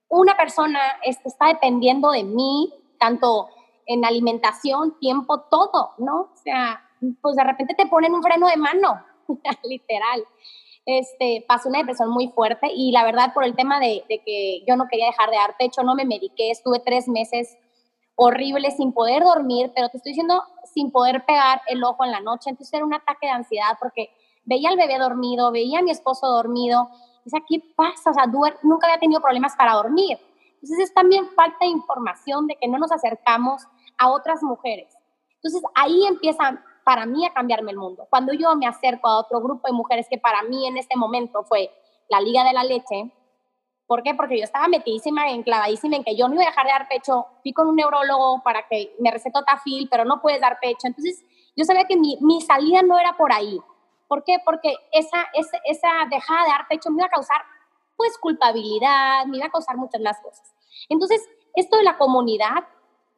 Una 0.09 0.37
persona 0.37 0.81
está 1.03 1.49
dependiendo 1.49 2.11
de 2.11 2.25
mí, 2.25 2.73
tanto 2.99 3.49
en 3.87 4.05
alimentación, 4.05 4.99
tiempo, 4.99 5.43
todo, 5.51 5.93
¿no? 5.99 6.31
O 6.33 6.37
sea, 6.43 6.83
pues 7.23 7.37
de 7.37 7.45
repente 7.45 7.75
te 7.75 7.87
ponen 7.87 8.15
un 8.15 8.23
freno 8.23 8.49
de 8.49 8.57
mano, 8.57 9.05
literal 9.65 10.25
este, 10.89 11.45
pasé 11.47 11.69
una 11.69 11.81
depresión 11.81 12.09
muy 12.09 12.29
fuerte 12.29 12.69
y 12.75 12.93
la 12.93 13.05
verdad 13.05 13.35
por 13.35 13.45
el 13.45 13.55
tema 13.55 13.79
de, 13.79 14.05
que 14.09 14.65
yo 14.67 14.75
no 14.75 14.89
quería 14.89 15.05
dejar 15.05 15.29
de 15.29 15.37
dar 15.37 15.55
pecho, 15.59 15.83
no 15.83 15.95
me 15.95 16.07
mediqué, 16.07 16.51
estuve 16.51 16.81
tres 16.81 17.09
meses 17.09 17.59
horribles 18.15 18.79
sin 18.79 18.95
poder 18.95 19.23
dormir, 19.23 19.71
pero 19.77 19.91
te 19.91 19.99
estoy 19.99 20.13
diciendo 20.13 20.43
sin 20.73 20.91
poder 20.91 21.27
pegar 21.27 21.61
el 21.67 21.85
ojo 21.85 22.07
en 22.07 22.11
la 22.11 22.21
noche, 22.21 22.49
entonces 22.49 22.73
era 22.73 22.87
un 22.87 22.95
ataque 22.95 23.27
de 23.27 23.33
ansiedad 23.33 23.77
porque 23.79 24.09
veía 24.47 24.71
al 24.71 24.79
bebé 24.79 24.99
dormido, 24.99 25.53
veía 25.53 25.81
a 25.81 25.83
mi 25.83 25.91
esposo 25.91 26.27
dormido, 26.27 26.89
o 27.29 27.31
sea, 27.31 27.45
¿qué 27.47 27.63
pasa? 27.77 28.11
O 28.11 28.15
sea, 28.15 28.25
nunca 28.63 28.87
había 28.87 28.99
tenido 28.99 29.21
problemas 29.21 29.55
para 29.55 29.75
dormir. 29.75 30.19
Entonces 30.55 30.79
es 30.79 30.95
también 30.95 31.29
falta 31.37 31.59
de 31.61 31.67
información 31.67 32.47
de 32.47 32.57
que 32.57 32.69
no 32.69 32.79
nos 32.79 32.91
acercamos 32.91 33.63
a 33.99 34.11
otras 34.11 34.43
mujeres. 34.43 34.93
Entonces 35.35 35.63
ahí 35.75 36.07
empieza 36.07 36.59
para 36.85 37.05
mí 37.05 37.27
a 37.27 37.33
cambiarme 37.35 37.73
el 37.73 37.77
mundo. 37.77 38.07
Cuando 38.09 38.33
yo 38.33 38.57
me 38.57 38.67
acerco 38.67 39.09
a 39.09 39.19
otro 39.19 39.41
grupo 39.41 39.69
de 39.69 39.75
mujeres 39.75 40.07
que 40.11 40.19
para 40.19 40.43
mí 40.43 40.67
en 40.67 40.79
este 40.79 40.97
momento 40.97 41.45
fue 41.45 41.71
la 42.09 42.21
Liga 42.21 42.45
de 42.45 42.55
la 42.55 42.65
Leche, 42.65 43.13
¿por 43.87 44.03
qué? 44.03 44.15
Porque 44.15 44.39
yo 44.39 44.45
estaba 44.45 44.69
metidísima, 44.69 45.29
enclavadísima 45.29 45.97
en 45.97 46.05
que 46.05 46.17
yo 46.17 46.29
no 46.29 46.35
iba 46.35 46.45
a 46.45 46.47
dejar 46.47 46.65
de 46.65 46.73
dar 46.73 46.89
pecho. 46.89 47.27
Fui 47.43 47.53
con 47.53 47.69
un 47.69 47.77
neurólogo 47.77 48.43
para 48.43 48.67
que 48.69 48.97
me 49.01 49.11
recetó 49.11 49.43
tafil, 49.45 49.87
pero 49.91 50.07
no 50.07 50.23
puedes 50.23 50.41
dar 50.41 50.59
pecho. 50.61 50.87
Entonces, 50.87 51.23
yo 51.55 51.65
sabía 51.65 51.85
que 51.85 51.97
mi, 51.97 52.17
mi 52.23 52.41
salida 52.41 52.81
no 52.83 52.99
era 52.99 53.17
por 53.19 53.33
ahí. 53.33 53.61
¿Por 54.09 54.25
qué? 54.25 54.39
Porque 54.45 54.75
esa, 54.93 55.27
esa, 55.35 55.59
esa 55.65 55.89
dejada 56.11 56.45
de 56.45 56.49
dar 56.49 56.69
pecho 56.69 56.91
me 56.91 56.97
iba 56.97 57.07
a 57.07 57.11
causar, 57.11 57.43
pues, 57.97 58.17
culpabilidad, 58.19 59.27
me 59.27 59.37
iba 59.37 59.47
a 59.47 59.51
causar 59.51 59.77
muchas 59.77 60.01
más 60.01 60.19
cosas. 60.21 60.53
Entonces, 60.89 61.23
esto 61.55 61.77
de 61.77 61.85
la 61.85 61.99
comunidad 61.99 62.67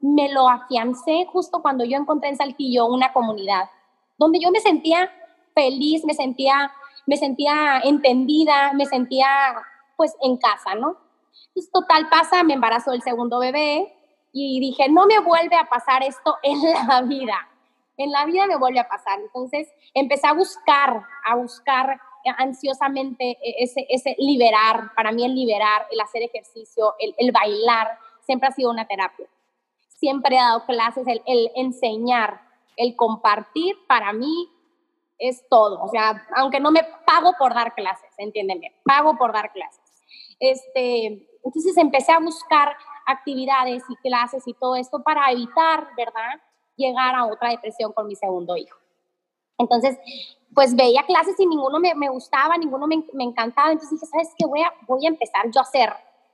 me 0.01 0.33
lo 0.33 0.49
afiancé 0.49 1.27
justo 1.31 1.63
cuando 1.63 1.85
yo 1.85 1.97
encontré 1.97 2.31
en 2.31 2.37
Saltillo 2.37 2.87
una 2.87 3.13
comunidad 3.13 3.69
donde 4.17 4.39
yo 4.41 4.51
me 4.51 4.61
sentía 4.61 5.11
feliz, 5.55 6.05
me 6.05 6.15
sentía, 6.15 6.73
me 7.07 7.17
sentía 7.17 7.81
entendida, 7.85 8.73
me 8.75 8.87
sentía 8.87 9.27
pues 9.97 10.15
en 10.23 10.37
casa, 10.37 10.75
¿no? 10.75 10.97
Entonces, 11.49 11.73
total 11.73 12.09
pasa, 12.09 12.43
me 12.43 12.55
embarazó 12.55 12.93
el 12.93 13.03
segundo 13.03 13.39
bebé 13.39 13.93
y 14.33 14.61
dije, 14.61 14.89
no 14.89 15.07
me 15.07 15.19
vuelve 15.21 15.57
a 15.57 15.69
pasar 15.69 16.03
esto 16.03 16.37
en 16.43 16.59
la 16.89 17.03
vida, 17.03 17.49
en 18.03 18.11
la 18.13 18.25
vida 18.25 18.47
me 18.47 18.57
vuelve 18.57 18.81
a 18.81 18.89
pasar. 18.89 19.21
Entonces, 19.21 19.69
empecé 19.95 20.27
a 20.27 20.33
buscar, 20.33 21.03
a 21.25 21.37
buscar 21.37 22.01
ansiosamente 22.39 23.39
ese, 23.43 23.87
ese 23.89 24.15
liberar, 24.19 24.91
para 24.95 25.11
mí 25.13 25.25
el 25.25 25.35
liberar, 25.35 25.87
el 25.91 26.01
hacer 26.01 26.23
ejercicio, 26.23 26.95
el, 26.99 27.15
el 27.17 27.33
bailar, 27.33 27.99
siempre 28.21 28.49
ha 28.49 28.53
sido 28.53 28.71
una 28.71 28.87
terapia 28.87 29.27
siempre 30.01 30.35
he 30.35 30.39
dado 30.39 30.65
clases, 30.65 31.07
el, 31.07 31.51
enseñar, 31.55 32.41
el 32.77 32.97
compartir, 32.97 33.77
para 33.87 34.13
mí 34.13 34.49
es 35.19 35.47
todo. 35.49 35.83
O 35.83 35.89
sea, 35.89 36.27
aunque 36.35 36.59
no 36.59 36.73
me 36.73 36.83
pago 37.07 37.35
por 37.39 37.55
dar 37.55 37.75
clases, 37.75 38.11
entiéndeme, 38.17 38.75
pago 38.85 39.17
por 39.17 39.33
dar 39.33 39.53
clases. 39.53 39.85
Este, 40.41 41.29
entonces 41.45 41.77
empecé 41.77 42.13
a 42.13 42.19
buscar 42.19 42.75
actividades 43.07 43.83
y 43.89 43.97
clases 43.97 44.43
y 44.47 44.55
todo 44.55 44.75
esto 44.77 45.03
para 45.03 45.31
evitar, 45.31 45.89
¿verdad?, 45.97 46.41
llegar 46.81 47.15
a 47.15 47.27
otra 47.27 47.51
depresión 47.51 47.93
con 47.93 48.07
mi 48.07 48.17
segundo 48.17 48.57
hijo. 48.57 48.79
Entonces, 49.59 49.99
pues 50.55 50.75
veía 50.75 51.05
clases 51.05 51.39
y 51.39 51.47
ninguno 51.47 51.79
me, 51.79 52.09
gustaba, 52.09 52.57
ninguno 52.57 52.87
me, 52.87 53.05
me, 53.13 53.25
encantaba. 53.25 53.71
Entonces 53.71 54.01
dije, 54.01 54.11
¿sabes 54.11 54.35
qué? 54.37 54.47
Voy 54.47 54.63
a, 54.63 54.73
voy 54.89 55.05
a 55.05 55.09
empezar 55.09 55.51
yo 55.51 55.61
a 55.61 55.65
hacer 55.65 55.93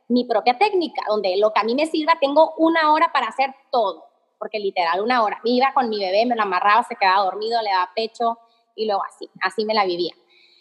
mi 0.09 0.25
propia 0.25 0.57
técnica, 0.57 1.03
donde 1.09 1.37
lo 1.37 1.53
que 1.53 1.61
a 1.61 1.65
mí 1.65 1.75
me 1.75 1.87
sirva, 1.87 2.15
tengo 2.21 2.55
una 2.59 2.93
hora 2.93 3.11
para 3.13 3.27
hacer 3.27 3.55
todo, 3.71 4.05
porque 4.39 4.59
literal 4.59 5.01
una 5.01 5.23
hora. 5.23 5.41
Me 5.45 5.51
iba 5.51 5.73
con 5.75 5.89
mi 5.89 5.99
bebé, 5.99 6.25
me 6.27 6.37
lo 6.37 6.43
amarraba, 6.43 6.85
se 6.85 6.97
quedaba 6.97 7.25
dormido, 7.25 7.61
le 7.63 7.71
daba 7.71 7.91
pecho 7.95 8.39
y 8.75 8.87
luego 8.87 9.03
así, 9.05 9.29
así 9.43 9.65
me 9.65 9.75
la 9.75 9.85
vivía. 9.85 10.15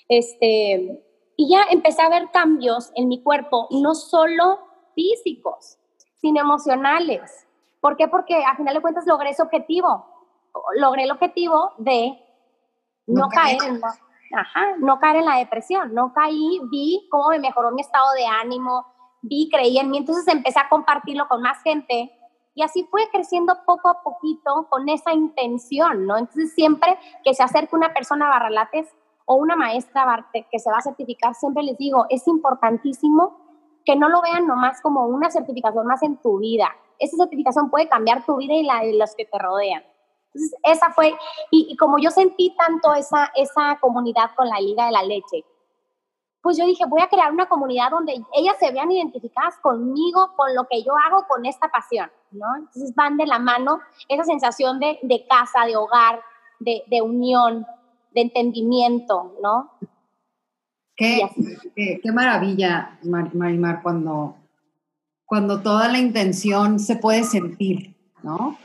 Este, 0.09 1.03
y 1.37 1.49
ya 1.49 1.65
empecé 1.69 2.01
a 2.01 2.09
ver 2.09 2.31
cambios 2.31 2.91
en 2.95 3.07
mi 3.07 3.21
cuerpo, 3.21 3.67
no 3.71 3.93
solo 3.93 4.59
físicos, 4.95 5.77
sino 6.15 6.41
emocionales. 6.41 7.44
¿Por 7.85 7.97
qué? 7.97 8.07
Porque 8.07 8.43
a 8.43 8.55
final 8.55 8.73
de 8.73 8.81
cuentas 8.81 9.05
logré 9.05 9.29
ese 9.29 9.43
objetivo. 9.43 10.07
Logré 10.77 11.03
el 11.03 11.11
objetivo 11.11 11.73
de 11.77 12.19
no, 13.05 13.29
caer 13.29 13.59
en 13.63 13.79
no 14.79 14.97
caer 14.97 15.17
en 15.17 15.25
la 15.25 15.35
depresión. 15.35 15.93
No 15.93 16.11
caí, 16.11 16.61
vi 16.71 17.07
cómo 17.11 17.29
me 17.29 17.37
mejoró 17.37 17.69
mi 17.69 17.81
estado 17.81 18.11
de 18.13 18.25
ánimo, 18.25 18.87
vi, 19.21 19.51
creí 19.51 19.77
en 19.77 19.91
mí, 19.91 19.99
entonces 19.99 20.27
empecé 20.27 20.59
a 20.59 20.67
compartirlo 20.67 21.27
con 21.27 21.43
más 21.43 21.61
gente 21.61 22.11
y 22.55 22.63
así 22.63 22.87
fue 22.89 23.07
creciendo 23.11 23.55
poco 23.67 23.87
a 23.89 24.01
poquito 24.01 24.65
con 24.67 24.89
esa 24.89 25.13
intención, 25.13 26.07
¿no? 26.07 26.17
Entonces 26.17 26.55
siempre 26.55 26.97
que 27.23 27.35
se 27.35 27.43
acerque 27.43 27.75
una 27.75 27.93
persona 27.93 28.25
a 28.25 28.29
Barralates 28.31 28.89
o 29.25 29.35
una 29.35 29.55
maestra 29.55 30.27
que 30.31 30.57
se 30.57 30.71
va 30.71 30.77
a 30.77 30.81
certificar, 30.81 31.35
siempre 31.35 31.61
les 31.61 31.77
digo, 31.77 32.07
es 32.09 32.27
importantísimo 32.27 33.44
que 33.85 33.95
no 33.95 34.09
lo 34.09 34.21
vean 34.21 34.47
nomás 34.47 34.81
como 34.81 35.05
una 35.05 35.29
certificación 35.29 35.85
más 35.85 36.01
en 36.03 36.17
tu 36.17 36.39
vida. 36.39 36.75
Esa 36.97 37.17
certificación 37.17 37.69
puede 37.69 37.87
cambiar 37.87 38.25
tu 38.25 38.37
vida 38.37 38.53
y 38.53 38.63
la 38.63 38.81
de 38.81 38.93
los 38.93 39.15
que 39.15 39.25
te 39.25 39.37
rodean. 39.37 39.83
Entonces, 40.33 40.59
esa 40.63 40.91
fue, 40.91 41.15
y, 41.51 41.77
como 41.77 41.97
yo 41.97 42.09
sentí 42.11 42.53
tanto 42.57 42.93
esa, 42.93 43.31
esa 43.35 43.77
comunidad 43.79 44.31
con 44.35 44.49
la 44.49 44.59
Liga 44.59 44.87
de 44.87 44.91
la 44.91 45.03
Leche, 45.03 45.45
pues 46.41 46.57
yo 46.57 46.65
dije, 46.65 46.85
voy 46.85 47.01
a 47.01 47.07
crear 47.07 47.31
una 47.31 47.47
comunidad 47.47 47.89
donde 47.89 48.23
ellas 48.33 48.55
se 48.59 48.71
vean 48.71 48.91
identificadas 48.91 49.57
conmigo, 49.59 50.33
con 50.35 50.53
lo 50.53 50.67
que 50.67 50.83
yo 50.83 50.93
hago, 50.95 51.25
con 51.27 51.45
esta 51.45 51.69
pasión, 51.69 52.11
¿no? 52.31 52.45
Entonces 52.57 52.93
van 52.93 53.17
de 53.17 53.25
la 53.25 53.39
mano 53.39 53.79
esa 54.07 54.25
sensación 54.25 54.79
de, 54.79 54.99
de 55.01 55.25
casa, 55.25 55.65
de 55.65 55.75
hogar, 55.75 56.21
de, 56.59 56.83
de, 56.85 57.01
unión, 57.01 57.65
de 58.11 58.21
entendimiento, 58.21 59.33
¿no? 59.41 59.71
Qué, 60.95 61.19
qué, 62.01 62.11
maravilla, 62.13 62.97
Marimar, 63.03 63.81
cuando, 63.81 64.37
cuando 65.25 65.61
toda 65.61 65.89
la 65.89 65.99
intención 65.99 66.79
se 66.79 66.95
puede 66.95 67.23
sentir, 67.25 67.95
¿no? 68.23 68.57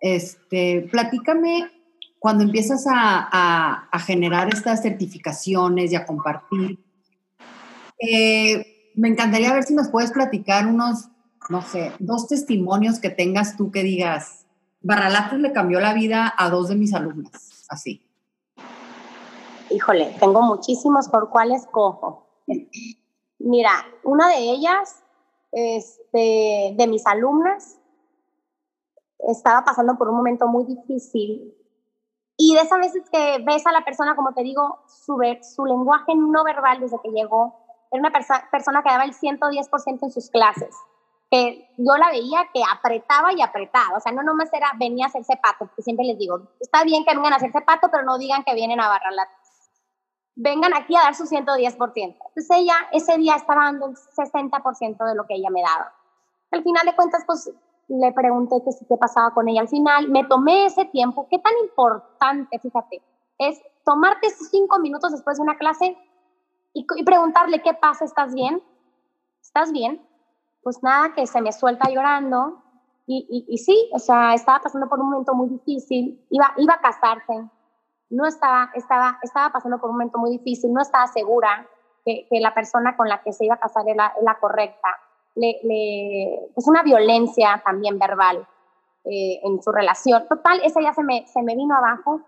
Este, 0.00 0.88
platícame 0.90 1.70
cuando 2.18 2.44
empiezas 2.44 2.86
a, 2.86 3.28
a, 3.32 3.88
a 3.90 3.98
generar 4.00 4.52
estas 4.52 4.82
certificaciones 4.82 5.92
y 5.92 5.96
a 5.96 6.04
compartir, 6.04 6.78
eh, 7.98 8.92
me 8.94 9.08
encantaría 9.08 9.52
ver 9.52 9.64
si 9.64 9.74
nos 9.74 9.88
puedes 9.88 10.12
platicar 10.12 10.66
unos, 10.66 11.08
no 11.48 11.62
sé, 11.62 11.92
dos 11.98 12.28
testimonios 12.28 12.98
que 12.98 13.10
tengas 13.10 13.56
tú 13.56 13.70
que 13.70 13.82
digas, 13.82 14.44
Barralates 14.82 15.38
le 15.38 15.52
cambió 15.52 15.80
la 15.80 15.94
vida 15.94 16.32
a 16.36 16.50
dos 16.50 16.68
de 16.68 16.74
mis 16.74 16.92
alumnas, 16.92 17.64
así. 17.68 18.02
Híjole, 19.72 20.14
tengo 20.20 20.42
muchísimos 20.42 21.08
por 21.08 21.30
cuáles 21.30 21.66
cojo. 21.66 22.26
Mira, 23.38 23.72
una 24.04 24.28
de 24.28 24.38
ellas, 24.38 25.02
este, 25.50 26.74
de 26.76 26.86
mis 26.86 27.06
alumnas, 27.06 27.78
estaba 29.18 29.64
pasando 29.64 29.96
por 29.96 30.08
un 30.08 30.16
momento 30.16 30.46
muy 30.48 30.64
difícil 30.64 31.54
y 32.36 32.54
de 32.54 32.60
esas 32.60 32.78
veces 32.80 33.02
que 33.10 33.38
ves 33.44 33.66
a 33.66 33.72
la 33.72 33.84
persona, 33.84 34.16
como 34.16 34.32
te 34.32 34.42
digo, 34.42 34.80
su, 34.88 35.16
su 35.42 35.64
lenguaje 35.64 36.14
no 36.14 36.42
verbal 36.44 36.80
desde 36.80 37.00
que 37.00 37.10
llegó 37.10 37.58
era 37.90 38.00
una 38.00 38.10
persona 38.50 38.82
que 38.82 38.88
daba 38.88 39.04
el 39.04 39.12
110% 39.12 39.98
en 40.02 40.10
sus 40.10 40.30
clases, 40.30 40.74
que 41.30 41.68
yo 41.76 41.96
la 41.98 42.10
veía 42.10 42.48
que 42.52 42.62
apretaba 42.68 43.32
y 43.34 43.42
apretaba, 43.42 43.98
o 43.98 44.00
sea, 44.00 44.12
no 44.12 44.22
nomás 44.22 44.52
era 44.52 44.72
venía 44.78 45.04
a 45.04 45.08
hacerse 45.08 45.36
pato, 45.36 45.66
porque 45.66 45.82
siempre 45.82 46.06
les 46.06 46.18
digo, 46.18 46.40
está 46.58 46.84
bien 46.84 47.04
que 47.04 47.14
vengan 47.14 47.34
a 47.34 47.36
hacerse 47.36 47.60
pato, 47.60 47.88
pero 47.90 48.02
no 48.02 48.16
digan 48.16 48.44
que 48.44 48.54
vienen 48.54 48.80
a 48.80 48.88
barrar 48.88 49.12
la 49.12 49.28
vengan 50.34 50.74
aquí 50.74 50.96
a 50.96 51.02
dar 51.02 51.14
su 51.14 51.24
110%. 51.24 51.96
Entonces 51.96 52.50
ella 52.50 52.74
ese 52.92 53.16
día 53.18 53.36
estaba 53.36 53.64
dando 53.64 53.86
el 53.86 53.96
60% 53.96 55.04
de 55.06 55.14
lo 55.14 55.26
que 55.26 55.34
ella 55.34 55.50
me 55.50 55.62
daba. 55.62 55.92
Al 56.50 56.62
final 56.62 56.86
de 56.86 56.94
cuentas, 56.94 57.22
pues 57.26 57.50
le 57.88 58.12
pregunté 58.12 58.56
qué, 58.64 58.70
qué 58.86 58.96
pasaba 58.96 59.32
con 59.32 59.48
ella. 59.48 59.60
Al 59.60 59.68
final 59.68 60.08
me 60.08 60.24
tomé 60.24 60.66
ese 60.66 60.84
tiempo, 60.86 61.26
qué 61.30 61.38
tan 61.38 61.52
importante, 61.62 62.58
fíjate, 62.58 63.02
es 63.38 63.60
tomarte 63.84 64.30
cinco 64.30 64.78
minutos 64.78 65.12
después 65.12 65.36
de 65.36 65.42
una 65.42 65.56
clase 65.56 65.96
y, 66.74 66.86
preguntarle, 67.04 67.60
¿qué 67.62 67.74
pasa? 67.74 68.04
¿Estás 68.04 68.34
bien? 68.34 68.62
¿Estás 69.42 69.72
bien? 69.72 70.00
Pues 70.62 70.82
nada, 70.82 71.12
que 71.14 71.26
se 71.26 71.40
me 71.42 71.52
suelta 71.52 71.90
llorando. 71.90 72.62
Y, 73.06 73.44
y, 73.48 73.58
sí, 73.58 73.90
o 73.92 73.98
sea, 73.98 74.32
estaba 74.32 74.60
pasando 74.60 74.88
por 74.88 74.98
un 75.00 75.10
momento 75.10 75.34
muy 75.34 75.48
difícil, 75.48 76.24
iba, 76.30 76.54
iba 76.56 76.74
a 76.74 76.80
casarse, 76.80 77.34
no 78.12 78.26
estaba, 78.26 78.70
estaba, 78.74 79.18
estaba 79.22 79.50
pasando 79.50 79.78
por 79.78 79.88
un 79.88 79.96
momento 79.96 80.18
muy 80.18 80.30
difícil, 80.30 80.72
no 80.72 80.82
estaba 80.82 81.06
segura, 81.06 81.66
que, 82.04 82.26
la 82.30 82.52
persona 82.52 82.96
con 82.96 83.08
la 83.08 83.22
que 83.22 83.32
se 83.32 83.46
iba 83.46 83.54
a 83.54 83.60
casar 83.60 83.88
era 83.88 84.12
la, 84.20 84.38
correcta. 84.38 84.88
Le, 85.34 86.50
es 86.54 86.68
una 86.68 86.82
violencia 86.82 87.62
también 87.64 87.98
verbal 87.98 88.46
eh, 89.04 89.40
en 89.42 89.62
su 89.62 89.72
relación. 89.72 90.26
Total, 90.28 90.60
esa 90.62 90.82
ya 90.82 90.92
se 90.92 91.02
me, 91.02 91.26
se 91.26 91.42
me 91.42 91.56
vino 91.56 91.74
abajo. 91.74 92.20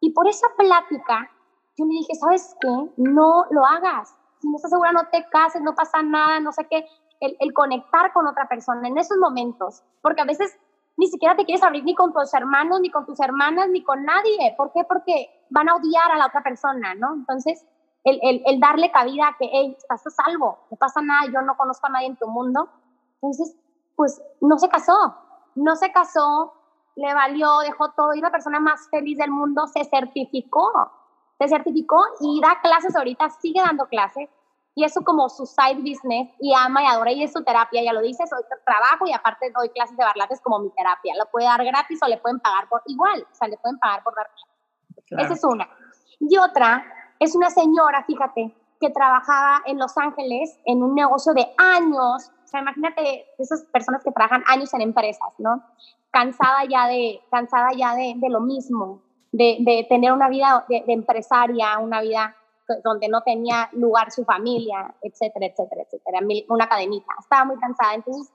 Y 0.00 0.10
por 0.10 0.28
esa 0.28 0.48
plática, 0.58 1.30
yo 1.76 1.86
me 1.86 1.94
dije, 1.94 2.14
¿sabes 2.16 2.54
qué? 2.60 2.68
No 2.96 3.46
lo 3.50 3.64
hagas. 3.64 4.14
Si 4.40 4.48
no 4.48 4.56
estás 4.56 4.72
segura, 4.72 4.92
no 4.92 5.08
te 5.08 5.24
cases, 5.30 5.62
no 5.62 5.74
pasa 5.74 6.02
nada, 6.02 6.38
no 6.40 6.52
sé 6.52 6.66
qué. 6.68 6.86
El 7.20 7.54
conectar 7.54 8.12
con 8.12 8.26
otra 8.26 8.46
persona 8.46 8.86
en 8.86 8.98
esos 8.98 9.16
momentos, 9.16 9.82
porque 10.02 10.20
a 10.20 10.26
veces 10.26 10.58
ni 10.96 11.08
siquiera 11.08 11.36
te 11.36 11.44
quieres 11.44 11.62
abrir 11.62 11.84
ni 11.84 11.94
con 11.94 12.12
tus 12.12 12.32
hermanos, 12.34 12.80
ni 12.80 12.90
con 12.90 13.04
tus 13.04 13.18
hermanas, 13.20 13.68
ni 13.68 13.82
con 13.82 14.04
nadie. 14.04 14.54
¿Por 14.56 14.72
qué? 14.72 14.84
Porque 14.84 15.46
van 15.50 15.68
a 15.68 15.76
odiar 15.76 16.10
a 16.12 16.16
la 16.16 16.26
otra 16.26 16.42
persona, 16.42 16.94
¿no? 16.94 17.14
Entonces, 17.14 17.64
el, 18.04 18.20
el, 18.22 18.42
el 18.46 18.60
darle 18.60 18.92
cabida 18.92 19.28
a 19.28 19.36
que, 19.36 19.48
hey, 19.50 19.74
estás 19.76 20.06
a 20.06 20.10
salvo, 20.10 20.58
no 20.70 20.76
pasa 20.76 21.00
nada, 21.00 21.30
yo 21.32 21.42
no 21.42 21.56
conozco 21.56 21.86
a 21.86 21.90
nadie 21.90 22.06
en 22.06 22.16
tu 22.16 22.28
mundo. 22.28 22.68
Entonces, 23.14 23.56
pues 23.96 24.22
no 24.40 24.58
se 24.58 24.68
casó, 24.68 25.16
no 25.54 25.74
se 25.76 25.90
casó, 25.92 26.52
le 26.96 27.12
valió, 27.14 27.58
dejó 27.60 27.90
todo 27.92 28.14
y 28.14 28.20
la 28.20 28.30
persona 28.30 28.60
más 28.60 28.88
feliz 28.90 29.18
del 29.18 29.30
mundo 29.30 29.66
se 29.66 29.84
certificó, 29.84 30.70
se 31.38 31.48
certificó 31.48 32.04
y 32.20 32.40
da 32.40 32.60
clases 32.60 32.94
ahorita, 32.94 33.30
sigue 33.30 33.60
dando 33.60 33.86
clases 33.86 34.28
y 34.74 34.84
eso 34.84 35.02
como 35.02 35.28
su 35.28 35.46
side 35.46 35.76
business 35.76 36.30
y 36.40 36.52
ama 36.54 36.82
y 36.82 36.86
adora 36.86 37.12
y 37.12 37.22
es 37.22 37.32
su 37.32 37.44
terapia, 37.44 37.82
ya 37.82 37.92
lo 37.92 38.00
dice, 38.00 38.26
soy 38.26 38.42
trabajo 38.64 39.06
y 39.06 39.12
aparte 39.12 39.52
doy 39.56 39.68
clases 39.70 39.96
de 39.96 40.04
barlates 40.04 40.40
como 40.40 40.58
mi 40.58 40.70
terapia, 40.70 41.14
lo 41.16 41.30
puede 41.30 41.46
dar 41.46 41.64
gratis 41.64 42.00
o 42.02 42.08
le 42.08 42.18
pueden 42.18 42.40
pagar 42.40 42.68
por 42.68 42.82
igual, 42.86 43.24
o 43.30 43.34
sea, 43.34 43.48
le 43.48 43.56
pueden 43.58 43.78
pagar 43.78 44.02
por 44.02 44.14
dar 44.16 44.28
clases. 45.06 45.26
Esa 45.26 45.34
es 45.34 45.44
una. 45.44 45.68
Y 46.18 46.36
otra 46.38 46.84
es 47.20 47.36
una 47.36 47.50
señora, 47.50 48.04
fíjate, 48.04 48.54
que 48.80 48.90
trabajaba 48.90 49.62
en 49.66 49.78
Los 49.78 49.96
Ángeles 49.96 50.58
en 50.64 50.82
un 50.82 50.94
negocio 50.94 51.32
de 51.34 51.46
años, 51.56 52.32
o 52.44 52.46
sea, 52.46 52.60
imagínate 52.60 53.26
esas 53.38 53.64
personas 53.66 54.02
que 54.02 54.10
trabajan 54.10 54.42
años 54.46 54.74
en 54.74 54.80
empresas, 54.80 55.32
¿no? 55.38 55.62
Cansada 56.10 56.64
ya 56.68 56.88
de, 56.88 57.20
cansada 57.30 57.70
ya 57.76 57.94
de, 57.94 58.14
de 58.16 58.28
lo 58.28 58.40
mismo, 58.40 59.02
de, 59.30 59.58
de, 59.60 59.86
tener 59.88 60.12
una 60.12 60.28
vida 60.28 60.64
de, 60.68 60.82
de 60.86 60.92
empresaria, 60.92 61.78
una 61.78 62.00
vida 62.00 62.36
donde 62.82 63.08
no 63.08 63.22
tenía 63.22 63.68
lugar 63.72 64.10
su 64.10 64.24
familia, 64.24 64.94
etcétera, 65.02 65.46
etcétera, 65.46 65.82
etcétera, 65.82 66.20
una 66.48 66.68
cadenita. 66.68 67.12
Estaba 67.20 67.44
muy 67.44 67.58
cansada, 67.58 67.94
entonces 67.94 68.32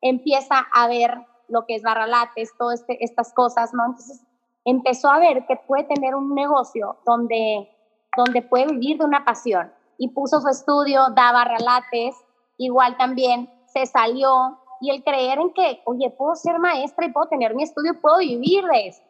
empieza 0.00 0.66
a 0.74 0.88
ver 0.88 1.26
lo 1.48 1.64
que 1.66 1.76
es 1.76 1.82
barralates, 1.82 2.52
todas 2.58 2.80
este, 2.80 3.02
estas 3.04 3.32
cosas, 3.32 3.72
¿no? 3.72 3.86
Entonces 3.86 4.22
empezó 4.64 5.10
a 5.10 5.18
ver 5.18 5.46
que 5.46 5.56
puede 5.56 5.84
tener 5.84 6.14
un 6.14 6.34
negocio 6.34 6.96
donde, 7.06 7.68
donde 8.16 8.42
puede 8.42 8.66
vivir 8.66 8.98
de 8.98 9.04
una 9.04 9.24
pasión 9.24 9.72
y 9.98 10.08
puso 10.08 10.40
su 10.40 10.48
estudio, 10.48 11.08
da 11.14 11.32
barralates, 11.32 12.16
igual 12.58 12.96
también 12.96 13.50
se 13.66 13.86
salió 13.86 14.58
y 14.80 14.90
el 14.90 15.04
creer 15.04 15.38
en 15.38 15.52
que, 15.52 15.80
oye, 15.84 16.10
puedo 16.10 16.34
ser 16.34 16.58
maestra 16.58 17.06
y 17.06 17.12
puedo 17.12 17.28
tener 17.28 17.54
mi 17.54 17.62
estudio, 17.62 18.00
puedo 18.00 18.18
vivir 18.18 18.64
de 18.64 18.88
esto. 18.88 19.06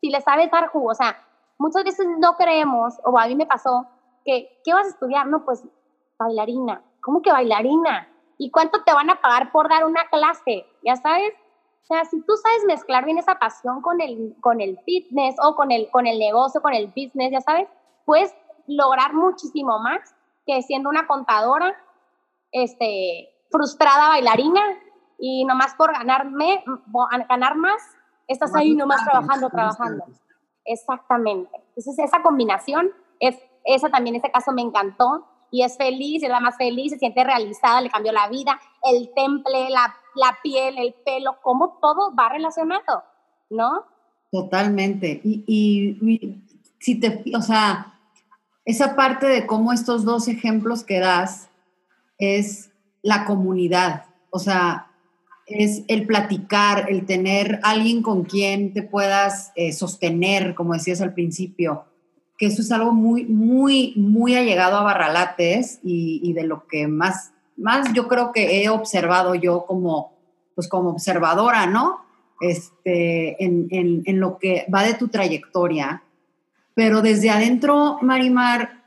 Si 0.00 0.10
le 0.10 0.20
sabes 0.20 0.50
dar 0.50 0.68
jugo, 0.68 0.90
o 0.90 0.94
sea, 0.94 1.16
muchas 1.58 1.84
veces 1.84 2.06
no 2.18 2.36
creemos, 2.36 2.94
o 3.04 3.18
a 3.18 3.26
mí 3.26 3.34
me 3.34 3.46
pasó, 3.46 3.86
que, 4.24 4.60
¿qué 4.64 4.72
vas 4.72 4.86
a 4.86 4.90
estudiar? 4.90 5.26
No, 5.26 5.44
pues 5.44 5.64
bailarina. 6.18 6.82
¿Cómo 7.00 7.22
que 7.22 7.32
bailarina? 7.32 8.08
¿Y 8.38 8.50
cuánto 8.50 8.82
te 8.82 8.92
van 8.92 9.10
a 9.10 9.20
pagar 9.20 9.52
por 9.52 9.68
dar 9.68 9.84
una 9.84 10.08
clase? 10.08 10.66
Ya 10.82 10.96
sabes. 10.96 11.32
O 11.82 11.86
sea, 11.86 12.04
si 12.06 12.20
tú 12.22 12.34
sabes 12.36 12.64
mezclar 12.66 13.04
bien 13.04 13.18
esa 13.18 13.38
pasión 13.38 13.82
con 13.82 14.00
el, 14.00 14.34
con 14.40 14.60
el 14.60 14.78
fitness 14.84 15.36
o 15.42 15.54
con 15.54 15.70
el, 15.70 15.90
con 15.90 16.06
el 16.06 16.18
negocio, 16.18 16.62
con 16.62 16.72
el 16.72 16.86
business, 16.86 17.30
ya 17.30 17.42
sabes, 17.42 17.68
puedes 18.06 18.34
lograr 18.66 19.12
muchísimo 19.12 19.78
más 19.78 20.14
que 20.46 20.62
siendo 20.62 20.88
una 20.88 21.06
contadora, 21.06 21.76
este, 22.52 23.28
frustrada 23.50 24.08
bailarina 24.08 24.62
y 25.18 25.44
nomás 25.44 25.74
por 25.74 25.92
ganarme, 25.92 26.64
ganar 27.28 27.56
más, 27.56 27.82
estás 28.26 28.54
ahí 28.54 28.74
nomás 28.74 29.04
trabajando, 29.04 29.50
trabajando. 29.50 30.04
Exactamente. 30.64 31.50
Entonces, 31.68 31.98
esa 31.98 32.22
combinación 32.22 32.90
es 33.20 33.38
esa 33.64 33.88
también, 33.88 34.16
ese 34.16 34.30
caso 34.30 34.52
me 34.52 34.62
encantó 34.62 35.26
y 35.50 35.62
es 35.62 35.76
feliz, 35.76 36.22
es 36.22 36.28
la 36.28 36.40
más 36.40 36.56
feliz, 36.56 36.92
se 36.92 36.98
siente 36.98 37.22
realizada, 37.22 37.80
le 37.80 37.90
cambió 37.90 38.12
la 38.12 38.28
vida, 38.28 38.60
el 38.82 39.10
temple, 39.14 39.70
la, 39.70 39.94
la 40.14 40.36
piel, 40.42 40.78
el 40.78 40.94
pelo, 41.04 41.36
cómo 41.42 41.78
todo 41.80 42.14
va 42.14 42.28
relacionado, 42.28 43.04
¿no? 43.50 43.84
Totalmente. 44.30 45.20
Y, 45.22 45.44
y, 45.46 46.42
si 46.80 46.98
te, 46.98 47.22
o 47.36 47.40
sea, 47.40 48.00
esa 48.64 48.96
parte 48.96 49.26
de 49.26 49.46
cómo 49.46 49.72
estos 49.72 50.04
dos 50.04 50.26
ejemplos 50.26 50.82
que 50.82 50.98
das 50.98 51.48
es 52.18 52.70
la 53.02 53.24
comunidad, 53.24 54.06
o 54.30 54.38
sea, 54.38 54.90
es 55.46 55.84
el 55.88 56.06
platicar, 56.06 56.90
el 56.90 57.06
tener 57.06 57.60
alguien 57.62 58.02
con 58.02 58.24
quien 58.24 58.72
te 58.72 58.82
puedas 58.82 59.52
eh, 59.54 59.72
sostener, 59.72 60.54
como 60.54 60.72
decías 60.72 61.00
al 61.00 61.14
principio, 61.14 61.84
que 62.38 62.46
eso 62.46 62.62
es 62.62 62.72
algo 62.72 62.92
muy, 62.92 63.24
muy, 63.24 63.92
muy 63.96 64.34
allegado 64.34 64.76
a 64.76 64.82
Barralates 64.82 65.80
y, 65.82 66.32
de 66.32 66.44
lo 66.44 66.66
que 66.66 66.88
más, 66.88 67.32
más 67.56 67.92
yo 67.92 68.08
creo 68.08 68.32
que 68.32 68.62
he 68.62 68.68
observado 68.68 69.34
yo 69.34 69.66
como, 69.66 70.12
pues 70.54 70.68
como 70.68 70.90
observadora, 70.90 71.66
¿no? 71.66 72.04
Este, 72.40 73.42
en, 73.42 73.68
en, 73.70 74.20
lo 74.20 74.38
que 74.38 74.66
va 74.72 74.82
de 74.82 74.94
tu 74.94 75.08
trayectoria. 75.08 76.02
Pero 76.74 77.00
desde 77.02 77.30
adentro, 77.30 77.98
Marimar, 78.02 78.82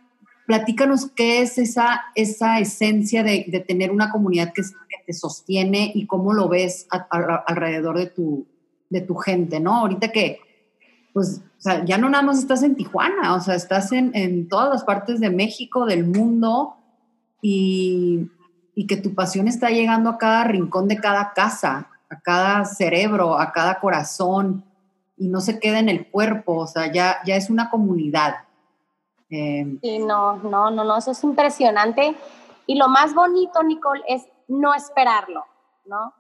platícanos 0.46 1.10
qué 1.16 1.42
es 1.42 1.58
esa, 1.58 2.06
esa 2.16 2.60
esencia 2.60 3.24
de, 3.24 3.46
de 3.48 3.60
tener 3.62 3.92
una 3.92 4.10
comunidad 4.12 4.54
que, 4.54 4.64
te 5.06 5.14
sostiene 5.14 5.90
y 5.96 6.06
cómo 6.06 6.34
lo 6.34 6.50
ves 6.50 6.86
alrededor 6.90 7.98
de 7.98 8.08
tu, 8.08 8.46
de 8.90 9.00
tu 9.00 9.16
gente, 9.16 9.62
¿no? 9.62 9.78
Ahorita 9.78 10.12
que, 10.12 10.42
pues 11.18 11.42
o 11.58 11.60
sea, 11.62 11.84
ya 11.84 11.98
no 11.98 12.12
nada 12.12 12.24
más 12.24 12.38
estás 12.38 12.62
en 12.62 12.76
Tijuana, 12.76 13.34
o 13.34 13.40
sea, 13.40 13.56
estás 13.56 13.92
en, 13.92 14.12
en 14.14 14.48
todas 14.48 14.70
las 14.70 14.84
partes 14.84 15.20
de 15.20 15.32
México, 15.32 15.88
del 15.88 16.06
mundo, 16.06 16.76
y, 17.42 18.30
y, 18.76 18.86
que 18.86 18.98
tu 18.98 19.16
pasión 19.16 19.48
está 19.48 19.72
llegando 19.72 20.12
a 20.12 20.20
cada 20.20 20.44
rincón 20.44 20.88
de 20.88 20.98
cada 20.98 21.34
casa, 21.34 21.90
a 22.12 22.20
cada 22.20 22.66
cerebro, 22.66 23.40
a 23.40 23.52
cada 23.52 23.80
corazón, 23.80 24.64
y 25.18 25.28
no 25.28 25.42
se 25.42 25.60
queda 25.60 25.80
en 25.80 25.90
el 25.90 26.08
cuerpo, 26.08 26.58
o 26.58 26.68
sea, 26.68 26.92
ya, 26.92 27.18
ya 27.26 27.36
es 27.36 27.50
una 27.50 27.72
comunidad. 27.72 28.36
Eh, 29.32 29.80
sí, 29.82 29.98
no, 29.98 30.36
no, 30.36 30.70
no, 30.70 30.84
no, 30.84 30.98
eso 30.98 31.10
es 31.10 31.24
impresionante. 31.24 32.16
Y 32.68 32.78
lo 32.78 32.90
más 32.90 33.16
bonito, 33.16 33.64
Nicole, 33.64 34.04
es 34.08 34.28
no 34.48 34.76
esperarlo, 34.76 35.46
¿no? 35.86 36.14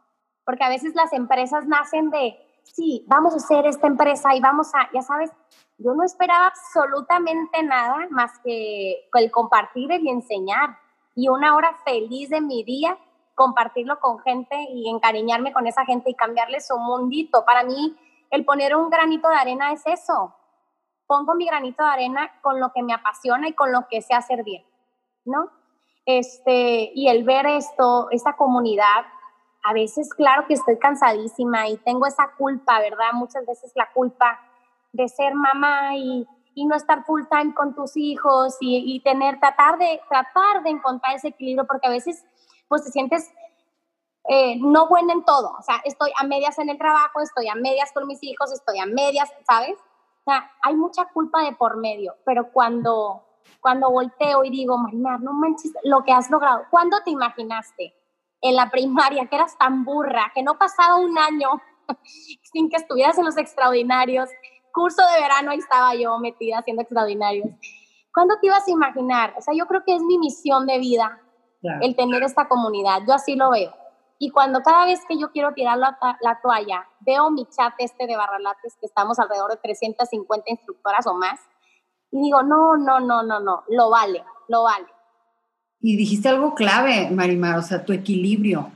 Porque 0.43 0.63
a 0.63 0.69
veces 0.69 0.95
las 0.95 1.13
empresas 1.13 1.67
nacen 1.67 2.09
de, 2.09 2.35
sí, 2.73 3.05
vamos 3.07 3.33
a 3.33 3.37
hacer 3.37 3.65
esta 3.65 3.87
empresa 3.87 4.35
y 4.35 4.39
vamos 4.39 4.73
a, 4.73 4.89
ya 4.93 5.01
sabes, 5.01 5.31
yo 5.77 5.93
no 5.93 6.03
esperaba 6.03 6.47
absolutamente 6.47 7.61
nada 7.63 8.07
más 8.09 8.31
que 8.43 9.09
el 9.13 9.31
compartir 9.31 9.91
y 9.91 10.09
enseñar. 10.09 10.77
Y 11.15 11.29
una 11.29 11.55
hora 11.55 11.75
feliz 11.83 12.29
de 12.29 12.41
mi 12.41 12.63
día, 12.63 12.97
compartirlo 13.35 13.99
con 13.99 14.19
gente 14.19 14.55
y 14.71 14.89
encariñarme 14.89 15.53
con 15.53 15.67
esa 15.67 15.85
gente 15.85 16.09
y 16.09 16.15
cambiarle 16.15 16.59
su 16.61 16.77
mundito. 16.77 17.45
Para 17.45 17.63
mí, 17.63 17.95
el 18.31 18.45
poner 18.45 18.75
un 18.75 18.89
granito 18.89 19.29
de 19.29 19.35
arena 19.35 19.71
es 19.71 19.85
eso. 19.85 20.35
Pongo 21.05 21.35
mi 21.35 21.45
granito 21.45 21.83
de 21.83 21.89
arena 21.89 22.31
con 22.41 22.59
lo 22.59 22.71
que 22.73 22.83
me 22.83 22.93
apasiona 22.93 23.47
y 23.47 23.53
con 23.53 23.71
lo 23.71 23.87
que 23.87 24.01
sé 24.01 24.13
hacer 24.13 24.43
bien, 24.43 24.65
¿no? 25.25 25.51
Este, 26.05 26.91
y 26.93 27.07
el 27.09 27.23
ver 27.23 27.45
esto, 27.45 28.09
esta 28.11 28.35
comunidad, 28.35 29.05
a 29.67 29.73
veces, 29.73 30.13
claro 30.13 30.45
que 30.47 30.53
estoy 30.53 30.77
cansadísima 30.77 31.67
y 31.67 31.75
tengo 31.77 32.05
esa 32.05 32.31
culpa, 32.37 32.79
¿verdad? 32.79 33.11
Muchas 33.13 33.45
veces 33.45 33.69
la 33.75 33.91
culpa 33.91 34.39
de 34.93 35.09
ser 35.09 35.35
mamá 35.35 35.93
y, 35.95 36.25
y 36.55 36.65
no 36.65 36.73
estar 36.73 37.03
full 37.03 37.23
time 37.29 37.53
con 37.53 37.75
tus 37.75 37.97
hijos 37.97 38.55
y, 38.61 38.95
y, 38.95 39.01
tener, 39.01 39.41
tratar 39.41 39.77
de, 39.77 39.99
tratar 40.07 40.63
de 40.63 40.69
encontrar 40.69 41.17
ese 41.17 41.29
equilibrio, 41.29 41.67
porque 41.67 41.87
a 41.87 41.89
veces, 41.89 42.23
pues 42.69 42.85
te 42.85 42.91
sientes 42.91 43.29
eh, 44.29 44.57
no 44.61 44.87
buena 44.87 45.11
en 45.11 45.25
todo. 45.25 45.53
O 45.59 45.61
sea, 45.61 45.81
estoy 45.83 46.11
a 46.17 46.23
medias 46.23 46.57
en 46.59 46.69
el 46.69 46.77
trabajo, 46.77 47.19
estoy 47.19 47.49
a 47.49 47.55
medias 47.55 47.91
con 47.91 48.07
mis 48.07 48.23
hijos, 48.23 48.53
estoy 48.53 48.79
a 48.79 48.85
medias, 48.85 49.29
¿sabes? 49.45 49.75
O 49.77 50.31
sea, 50.31 50.49
hay 50.61 50.75
mucha 50.75 51.05
culpa 51.13 51.43
de 51.43 51.53
por 51.57 51.75
medio, 51.75 52.15
pero 52.25 52.53
cuando, 52.53 53.25
cuando 53.59 53.91
volteo 53.91 54.45
y 54.45 54.49
digo, 54.49 54.77
Marimar, 54.77 55.19
no 55.19 55.33
manches 55.33 55.73
lo 55.83 56.05
que 56.05 56.13
has 56.13 56.29
logrado, 56.29 56.63
¿cuándo 56.69 56.97
te 57.03 57.11
imaginaste? 57.11 57.93
En 58.41 58.55
la 58.55 58.69
primaria, 58.69 59.27
que 59.27 59.35
eras 59.35 59.57
tan 59.57 59.83
burra, 59.83 60.31
que 60.33 60.43
no 60.43 60.57
pasaba 60.57 60.97
un 60.97 61.17
año 61.17 61.49
sin 62.43 62.69
que 62.69 62.77
estuvieras 62.77 63.17
en 63.17 63.25
los 63.25 63.37
extraordinarios. 63.37 64.29
Curso 64.71 65.01
de 65.13 65.21
verano, 65.21 65.51
ahí 65.51 65.59
estaba 65.59 65.95
yo 65.95 66.17
metida 66.19 66.59
haciendo 66.59 66.83
extraordinarios. 66.83 67.47
¿Cuándo 68.13 68.35
te 68.39 68.47
ibas 68.47 68.67
a 68.67 68.71
imaginar? 68.71 69.33
O 69.37 69.41
sea, 69.41 69.53
yo 69.55 69.65
creo 69.67 69.83
que 69.85 69.95
es 69.95 70.01
mi 70.01 70.17
misión 70.17 70.65
de 70.65 70.79
vida 70.79 71.21
el 71.81 71.95
tener 71.95 72.23
esta 72.23 72.47
comunidad. 72.47 73.01
Yo 73.07 73.13
así 73.13 73.35
lo 73.35 73.49
veo. 73.51 73.73
Y 74.19 74.31
cuando 74.31 74.61
cada 74.61 74.85
vez 74.85 74.99
que 75.07 75.17
yo 75.17 75.31
quiero 75.31 75.53
tirar 75.53 75.77
la, 75.77 75.97
la, 76.21 76.39
toalla, 76.41 76.87
veo 77.01 77.29
mi 77.29 77.45
chat 77.45 77.73
este 77.77 78.07
de 78.07 78.17
Barralates, 78.17 78.75
que 78.79 78.87
estamos 78.87 79.19
alrededor 79.19 79.51
de 79.51 79.57
350 79.57 80.49
instructoras 80.49 81.05
o 81.05 81.13
más, 81.13 81.39
y 82.11 82.21
digo, 82.21 82.41
no, 82.41 82.77
no, 82.77 82.99
no, 82.99 83.21
no, 83.21 83.39
no, 83.39 83.63
lo 83.67 83.89
vale, 83.89 84.23
lo 84.47 84.63
vale. 84.63 84.87
Y 85.81 85.95
dijiste 85.95 86.29
algo 86.29 86.55
clave, 86.55 87.09
Marimar, 87.11 87.57
o 87.57 87.61
sea, 87.61 87.85
tu 87.85 87.93
equilibrio. 87.93 88.71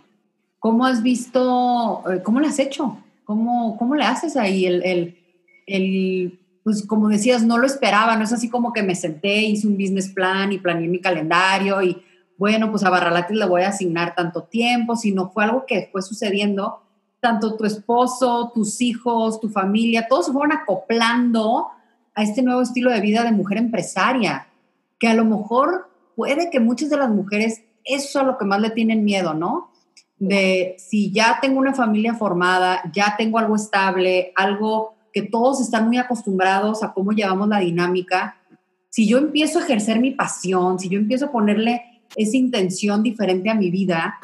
¿Cómo 0.60 0.86
has 0.86 1.02
visto, 1.02 2.04
eh, 2.12 2.22
cómo 2.24 2.40
lo 2.40 2.48
has 2.48 2.60
hecho? 2.60 2.98
¿Cómo, 3.24 3.78
cómo 3.78 3.96
le 3.96 4.04
haces 4.04 4.38
ahí? 4.38 4.66
El, 4.66 4.84
el, 4.84 5.18
el, 5.66 6.40
pues 6.64 6.86
como 6.86 7.10
decías, 7.10 7.44
no 7.44 7.58
lo 7.58 7.66
esperaba, 7.66 8.16
no 8.16 8.24
es 8.24 8.34
así 8.34 8.50
como 8.50 8.72
que 8.72 8.84
me 8.84 8.96
senté, 8.96 9.42
hice 9.42 9.68
un 9.68 9.78
business 9.78 10.10
plan 10.10 10.52
y 10.52 10.60
planeé 10.60 10.88
mi 10.88 11.00
calendario 11.00 11.82
y 11.82 12.04
bueno, 12.42 12.72
pues 12.72 12.84
a 12.84 12.90
Barralates 12.90 13.38
le 13.38 13.46
voy 13.46 13.62
a 13.62 13.70
asignar 13.70 14.16
tanto 14.16 14.46
tiempo, 14.46 14.96
sino 14.96 15.30
fue 15.30 15.44
algo 15.44 15.66
que 15.68 15.90
fue 15.92 16.02
sucediendo, 16.02 16.82
tanto 17.20 17.56
tu 17.56 17.66
esposo, 17.66 18.52
tus 18.52 18.82
hijos, 18.82 19.40
tu 19.40 19.50
familia, 19.50 20.08
todos 20.08 20.26
se 20.26 20.32
fueron 20.32 20.52
acoplando 20.52 21.68
a 22.16 22.24
este 22.24 22.42
nuevo 22.42 22.64
estilo 22.64 22.90
de 22.90 23.00
vida 23.00 23.24
de 23.24 23.32
mujer 23.32 23.60
empresaria, 23.60 24.48
que 24.98 25.08
a 25.08 25.14
lo 25.14 25.24
mejor 25.24 25.91
puede 26.22 26.52
que 26.52 26.60
muchas 26.60 26.92
de 26.92 26.98
las 26.98 27.10
mujeres 27.10 27.64
eso 27.84 28.20
es 28.20 28.28
lo 28.28 28.38
que 28.38 28.46
más 28.46 28.62
le 28.62 28.70
tienen 28.70 29.04
miedo, 29.04 29.34
¿no? 29.34 29.72
De 30.20 30.76
si 30.78 31.12
ya 31.12 31.40
tengo 31.42 31.58
una 31.58 31.74
familia 31.74 32.14
formada, 32.14 32.80
ya 32.94 33.16
tengo 33.18 33.40
algo 33.40 33.56
estable, 33.56 34.34
algo 34.36 34.94
que 35.12 35.24
todos 35.24 35.60
están 35.62 35.88
muy 35.88 35.98
acostumbrados 35.98 36.84
a 36.84 36.94
cómo 36.94 37.12
llevamos 37.12 37.48
la 37.48 37.58
dinámica, 37.58 38.38
si 38.92 39.08
yo 39.08 39.18
empiezo 39.18 39.58
a 39.58 39.64
ejercer 39.64 40.00
mi 40.00 40.12
pasión, 40.12 40.78
si 40.78 40.90
yo 40.90 41.00
empiezo 41.00 41.26
a 41.26 41.32
ponerle 41.32 42.04
esa 42.16 42.38
intención 42.38 43.02
diferente 43.02 43.50
a 43.50 43.56
mi 43.56 43.72
vida, 43.72 44.20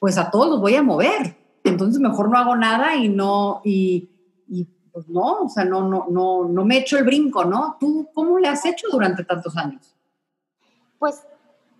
pues 0.00 0.16
a 0.16 0.30
todos 0.30 0.48
los 0.48 0.60
voy 0.60 0.74
a 0.76 0.82
mover. 0.82 1.36
Entonces 1.64 2.00
mejor 2.00 2.30
no 2.30 2.38
hago 2.38 2.56
nada 2.56 2.96
y 2.96 3.10
no, 3.10 3.60
y, 3.62 4.08
y 4.48 4.66
pues 4.90 5.06
no, 5.06 5.42
o 5.42 5.48
sea, 5.50 5.66
no, 5.66 5.86
no, 5.86 6.06
no, 6.08 6.48
no 6.48 6.64
me 6.64 6.78
echo 6.78 6.96
el 6.96 7.04
brinco, 7.04 7.44
¿no? 7.44 7.76
¿Tú 7.78 8.08
cómo 8.14 8.38
le 8.38 8.48
has 8.48 8.64
hecho 8.64 8.86
durante 8.90 9.22
tantos 9.22 9.54
años? 9.54 9.94
Pues 10.98 11.20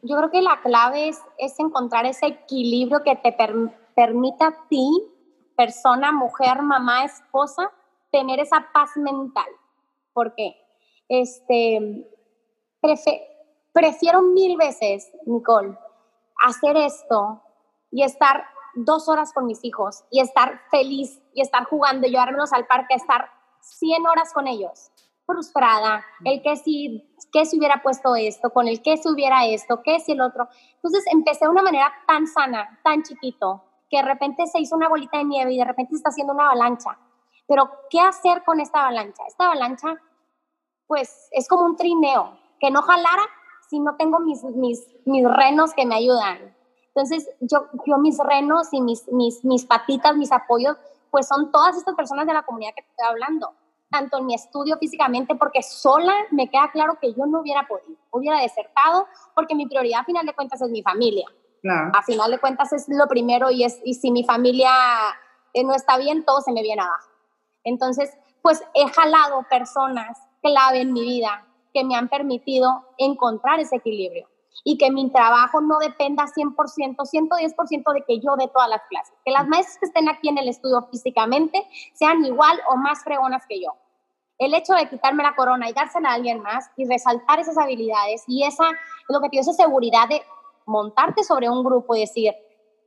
yo 0.02 0.16
creo 0.16 0.30
que 0.30 0.42
la 0.42 0.60
clave 0.62 1.08
es, 1.08 1.20
es 1.38 1.58
encontrar 1.60 2.06
ese 2.06 2.26
equilibrio 2.26 3.02
que 3.02 3.16
te 3.16 3.34
permita 3.94 4.48
a 4.48 4.68
ti, 4.68 4.90
persona, 5.56 6.12
mujer, 6.12 6.60
mamá, 6.62 7.04
esposa, 7.04 7.70
tener 8.10 8.40
esa 8.40 8.66
paz 8.72 8.90
mental. 8.96 9.46
Porque 10.12 10.56
este, 11.08 12.08
prefiero 13.72 14.22
mil 14.22 14.56
veces, 14.56 15.10
Nicole, 15.24 15.78
hacer 16.44 16.76
esto 16.76 17.42
y 17.90 18.02
estar 18.02 18.44
dos 18.74 19.08
horas 19.08 19.32
con 19.32 19.46
mis 19.46 19.64
hijos 19.64 20.04
y 20.10 20.20
estar 20.20 20.60
feliz 20.70 21.20
y 21.34 21.42
estar 21.42 21.64
jugando, 21.64 22.08
llevármelos 22.08 22.52
al 22.52 22.66
parque, 22.66 22.94
estar 22.94 23.30
100 23.60 24.06
horas 24.06 24.32
con 24.32 24.48
ellos, 24.48 24.90
frustrada, 25.24 26.04
el 26.24 26.42
que 26.42 26.56
si, 26.56 27.11
que 27.32 27.46
si 27.46 27.58
hubiera 27.58 27.82
puesto 27.82 28.14
esto, 28.14 28.50
con 28.50 28.68
el 28.68 28.82
que 28.82 28.98
si 28.98 29.08
hubiera 29.08 29.46
esto, 29.46 29.82
que 29.82 29.98
si 30.00 30.12
el 30.12 30.20
otro. 30.20 30.48
Entonces 30.74 31.04
empecé 31.10 31.46
de 31.46 31.50
una 31.50 31.62
manera 31.62 31.90
tan 32.06 32.26
sana, 32.26 32.78
tan 32.84 33.02
chiquito, 33.02 33.64
que 33.88 33.96
de 33.96 34.02
repente 34.02 34.46
se 34.46 34.60
hizo 34.60 34.76
una 34.76 34.88
bolita 34.88 35.18
de 35.18 35.24
nieve 35.24 35.54
y 35.54 35.58
de 35.58 35.64
repente 35.64 35.90
se 35.90 35.96
está 35.96 36.10
haciendo 36.10 36.34
una 36.34 36.46
avalancha. 36.46 36.98
Pero, 37.48 37.70
¿qué 37.90 38.00
hacer 38.00 38.44
con 38.44 38.60
esta 38.60 38.82
avalancha? 38.82 39.24
Esta 39.26 39.46
avalancha, 39.46 39.94
pues, 40.86 41.28
es 41.32 41.48
como 41.48 41.64
un 41.64 41.76
trineo, 41.76 42.38
que 42.60 42.70
no 42.70 42.82
jalara 42.82 43.24
si 43.68 43.80
no 43.80 43.96
tengo 43.96 44.20
mis, 44.20 44.44
mis, 44.44 44.86
mis 45.06 45.24
renos 45.24 45.72
que 45.72 45.86
me 45.86 45.96
ayudan. 45.96 46.54
Entonces, 46.94 47.28
yo, 47.40 47.66
yo 47.86 47.98
mis 47.98 48.18
renos 48.18 48.68
y 48.72 48.80
mis, 48.82 49.10
mis, 49.10 49.44
mis 49.44 49.64
patitas, 49.64 50.14
mis 50.16 50.30
apoyos, 50.30 50.76
pues 51.10 51.26
son 51.26 51.50
todas 51.50 51.76
estas 51.76 51.94
personas 51.94 52.26
de 52.26 52.34
la 52.34 52.42
comunidad 52.42 52.74
que 52.74 52.82
te 52.82 52.88
estoy 52.90 53.06
hablando, 53.06 53.54
tanto 53.92 54.18
en 54.18 54.26
mi 54.26 54.34
estudio 54.34 54.76
físicamente, 54.78 55.34
porque 55.36 55.62
sola 55.62 56.14
me 56.30 56.48
queda 56.48 56.70
claro 56.72 56.98
que 57.00 57.12
yo 57.12 57.26
no 57.26 57.40
hubiera 57.40 57.68
podido, 57.68 57.96
hubiera 58.10 58.40
desertado, 58.40 59.06
porque 59.34 59.54
mi 59.54 59.66
prioridad 59.66 60.00
a 60.00 60.04
final 60.04 60.26
de 60.26 60.32
cuentas 60.32 60.60
es 60.62 60.70
mi 60.70 60.82
familia. 60.82 61.26
A 61.94 62.02
final 62.02 62.32
de 62.32 62.38
cuentas 62.38 62.72
es 62.72 62.86
lo 62.88 63.06
primero 63.06 63.48
y, 63.50 63.62
es, 63.62 63.80
y 63.84 63.94
si 63.94 64.10
mi 64.10 64.24
familia 64.24 64.70
eh, 65.52 65.62
no 65.62 65.74
está 65.74 65.96
bien, 65.96 66.24
todo 66.24 66.40
se 66.40 66.50
me 66.50 66.62
viene 66.62 66.82
abajo. 66.82 67.08
Entonces, 67.62 68.10
pues 68.42 68.64
he 68.74 68.88
jalado 68.88 69.46
personas 69.48 70.18
clave 70.42 70.80
en 70.80 70.92
mi 70.92 71.02
vida 71.02 71.46
que 71.72 71.84
me 71.84 71.94
han 71.94 72.08
permitido 72.08 72.84
encontrar 72.98 73.60
ese 73.60 73.76
equilibrio 73.76 74.28
y 74.64 74.76
que 74.78 74.90
mi 74.90 75.10
trabajo 75.10 75.60
no 75.60 75.78
dependa 75.78 76.24
100%, 76.24 76.54
110% 76.96 77.92
de 77.92 78.04
que 78.04 78.20
yo 78.20 78.36
dé 78.36 78.48
todas 78.48 78.68
las 78.68 78.82
clases. 78.88 79.14
Que 79.24 79.32
las 79.32 79.48
maestras 79.48 79.78
que 79.78 79.86
estén 79.86 80.08
aquí 80.08 80.28
en 80.28 80.38
el 80.38 80.48
estudio 80.48 80.82
físicamente 80.90 81.66
sean 81.94 82.24
igual 82.24 82.60
o 82.70 82.76
más 82.76 83.02
fregonas 83.02 83.44
que 83.48 83.60
yo. 83.60 83.70
El 84.38 84.54
hecho 84.54 84.74
de 84.74 84.88
quitarme 84.88 85.22
la 85.22 85.34
corona 85.34 85.68
y 85.68 85.72
dársela 85.72 86.10
a 86.10 86.14
alguien 86.14 86.42
más 86.42 86.70
y 86.76 86.86
resaltar 86.86 87.38
esas 87.38 87.56
habilidades 87.58 88.24
y 88.26 88.44
esa, 88.44 88.64
lo 89.08 89.20
que 89.20 89.28
te 89.28 89.38
esa 89.38 89.52
seguridad 89.52 90.08
de 90.08 90.22
montarte 90.66 91.22
sobre 91.22 91.48
un 91.48 91.62
grupo 91.62 91.94
y 91.94 92.00
decir, 92.00 92.34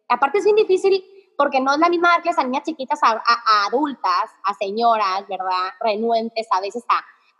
aparte 0.10 0.40
es 0.40 0.44
bien 0.44 0.56
difícil 0.56 1.04
porque 1.38 1.60
no 1.60 1.74
es 1.74 1.80
la 1.80 1.90
misma 1.90 2.10
dar 2.10 2.22
a 2.38 2.44
niñas 2.44 2.64
chiquitas, 2.64 3.00
a, 3.04 3.12
a, 3.12 3.66
adultas, 3.68 4.32
a 4.44 4.54
señoras, 4.54 5.28
¿verdad? 5.28 5.74
Renuentes 5.82 6.48
a 6.52 6.62
veces 6.62 6.84
a, 6.90 6.98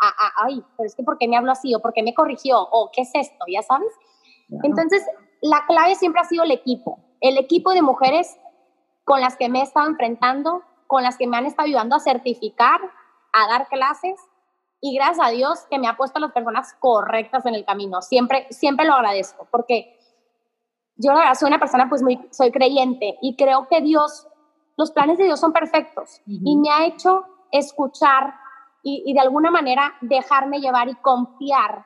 a, 0.08 0.32
ay, 0.46 0.64
pero 0.78 0.88
es 0.88 0.96
que 0.96 1.04
¿por 1.04 1.18
qué 1.18 1.28
me 1.28 1.38
hablo 1.38 1.52
así? 1.52 1.74
¿O 1.74 1.80
por 1.80 1.94
qué 1.94 2.04
me 2.04 2.14
corrigió? 2.14 2.62
¿O 2.62 2.92
qué 2.92 3.02
es 3.02 3.12
esto? 3.14 3.46
¿Ya 3.48 3.62
sabes? 3.62 3.92
Entonces, 4.64 5.04
la 5.42 5.66
clave 5.66 5.96
siempre 5.96 6.22
ha 6.22 6.26
sido 6.26 6.44
el 6.44 6.52
equipo, 6.52 7.00
el 7.22 7.38
equipo 7.38 7.72
de 7.72 7.82
mujeres 7.82 8.38
con 9.04 9.22
las 9.22 9.38
que 9.38 9.50
me 9.50 9.60
he 9.60 9.64
estado 9.64 9.88
enfrentando, 9.88 10.64
con 10.88 11.04
las 11.04 11.18
que 11.18 11.28
me 11.28 11.38
han 11.38 11.46
estado 11.46 11.68
ayudando 11.68 11.96
a 11.96 12.00
certificar, 12.00 12.82
a 13.36 13.48
dar 13.48 13.68
clases 13.68 14.20
y 14.82 14.96
gracias 14.96 15.28
a 15.28 15.32
Dios 15.32 15.66
que 15.70 15.80
me 15.80 15.88
ha 15.88 15.98
puesto 15.98 16.18
a 16.18 16.22
las 16.22 16.32
personas 16.32 16.74
correctas 16.80 17.46
en 17.46 17.56
el 17.56 17.66
camino. 17.66 18.02
Siempre, 18.02 18.48
siempre 18.50 18.86
lo 18.86 18.94
agradezco 18.94 19.48
porque 19.52 19.98
yo 20.96 21.12
soy 21.38 21.48
una 21.48 21.60
persona 21.60 21.90
pues 21.90 22.02
muy, 22.02 22.20
soy 22.32 22.52
creyente 22.52 23.18
y 23.22 23.36
creo 23.36 23.68
que 23.68 23.82
Dios, 23.82 24.28
los 24.78 24.92
planes 24.92 25.18
de 25.18 25.26
Dios 25.26 25.40
son 25.40 25.54
perfectos 25.54 26.22
y 26.26 26.56
me 26.56 26.70
ha 26.70 26.86
hecho 26.86 27.26
escuchar 27.52 28.36
y, 28.84 29.04
y 29.06 29.14
de 29.14 29.20
alguna 29.20 29.52
manera 29.52 29.94
dejarme 30.02 30.60
llevar 30.60 30.88
y 30.88 30.96
confiar 30.96 31.86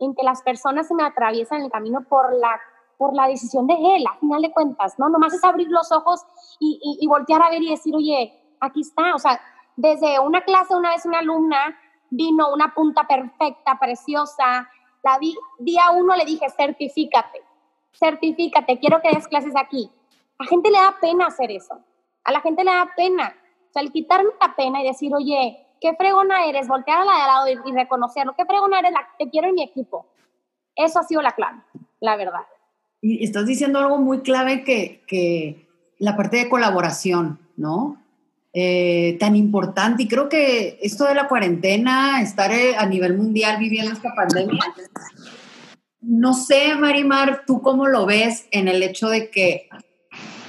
en 0.00 0.14
que 0.14 0.22
las 0.22 0.42
personas 0.42 0.88
se 0.88 0.94
me 0.94 1.02
atraviesan 1.02 1.58
en 1.58 1.64
el 1.66 1.70
camino 1.70 2.02
por 2.08 2.34
la, 2.34 2.58
por 2.96 3.14
la 3.14 3.28
decisión 3.28 3.66
de 3.66 3.74
él, 3.74 4.04
a 4.06 4.18
final 4.18 4.42
de 4.42 4.50
cuentas, 4.50 4.98
¿no? 4.98 5.08
Nomás 5.08 5.34
es 5.34 5.44
abrir 5.44 5.68
los 5.68 5.92
ojos 5.92 6.20
y, 6.58 6.98
y, 7.00 7.06
voltear 7.06 7.42
a 7.42 7.50
ver 7.50 7.62
y 7.62 7.70
decir, 7.70 7.94
oye, 7.94 8.56
aquí 8.60 8.80
está, 8.80 9.14
o 9.14 9.18
sea, 9.18 9.40
desde 9.80 10.18
una 10.20 10.42
clase, 10.42 10.74
una 10.74 10.90
vez 10.90 11.06
una 11.06 11.20
alumna 11.20 11.78
vino 12.10 12.52
una 12.52 12.74
punta 12.74 13.06
perfecta, 13.06 13.78
preciosa, 13.80 14.68
la 15.02 15.18
vi, 15.18 15.34
día 15.58 15.90
uno 15.92 16.14
le 16.16 16.24
dije, 16.24 16.46
certifícate, 16.50 17.40
certifícate, 17.92 18.78
quiero 18.78 19.00
que 19.00 19.10
des 19.10 19.26
clases 19.26 19.54
aquí. 19.56 19.90
A 20.38 20.44
la 20.44 20.48
gente 20.48 20.70
le 20.70 20.78
da 20.78 20.96
pena 21.00 21.26
hacer 21.26 21.50
eso, 21.50 21.78
a 22.24 22.32
la 22.32 22.40
gente 22.40 22.64
le 22.64 22.70
da 22.70 22.90
pena, 22.94 23.34
o 23.68 23.72
sea, 23.72 23.82
el 23.82 23.92
quitarme 23.92 24.30
la 24.40 24.54
pena 24.54 24.82
y 24.82 24.86
decir, 24.86 25.14
oye, 25.14 25.66
qué 25.80 25.94
fregona 25.94 26.44
eres, 26.46 26.68
voltear 26.68 27.04
la 27.06 27.14
de 27.14 27.20
al 27.20 27.26
lado 27.26 27.68
y, 27.68 27.72
reconocerlo, 27.72 28.34
qué 28.36 28.44
fregona 28.44 28.80
eres, 28.80 28.92
la, 28.92 29.08
te 29.18 29.30
quiero 29.30 29.48
en 29.48 29.54
mi 29.54 29.62
equipo. 29.62 30.06
Eso 30.76 30.98
ha 30.98 31.04
sido 31.04 31.22
la 31.22 31.32
clave, 31.32 31.62
la 32.00 32.16
verdad. 32.16 32.46
Y 33.00 33.24
estás 33.24 33.46
diciendo 33.46 33.78
algo 33.78 33.98
muy 33.98 34.20
clave 34.20 34.62
que, 34.62 35.02
que 35.06 35.68
la 35.98 36.16
parte 36.16 36.36
de 36.36 36.50
colaboración, 36.50 37.38
¿no? 37.56 37.96
Eh, 38.52 39.16
tan 39.20 39.36
importante. 39.36 40.02
Y 40.02 40.08
creo 40.08 40.28
que 40.28 40.78
esto 40.82 41.04
de 41.04 41.14
la 41.14 41.28
cuarentena, 41.28 42.20
estar 42.20 42.50
eh, 42.50 42.74
a 42.76 42.84
nivel 42.84 43.16
mundial 43.16 43.58
viviendo 43.58 43.92
esta 43.92 44.12
pandemia, 44.12 44.58
no 46.00 46.32
sé, 46.32 46.74
Marimar, 46.74 47.44
tú 47.46 47.62
cómo 47.62 47.86
lo 47.86 48.06
ves 48.06 48.48
en 48.50 48.66
el 48.66 48.82
hecho 48.82 49.08
de 49.08 49.30
que 49.30 49.68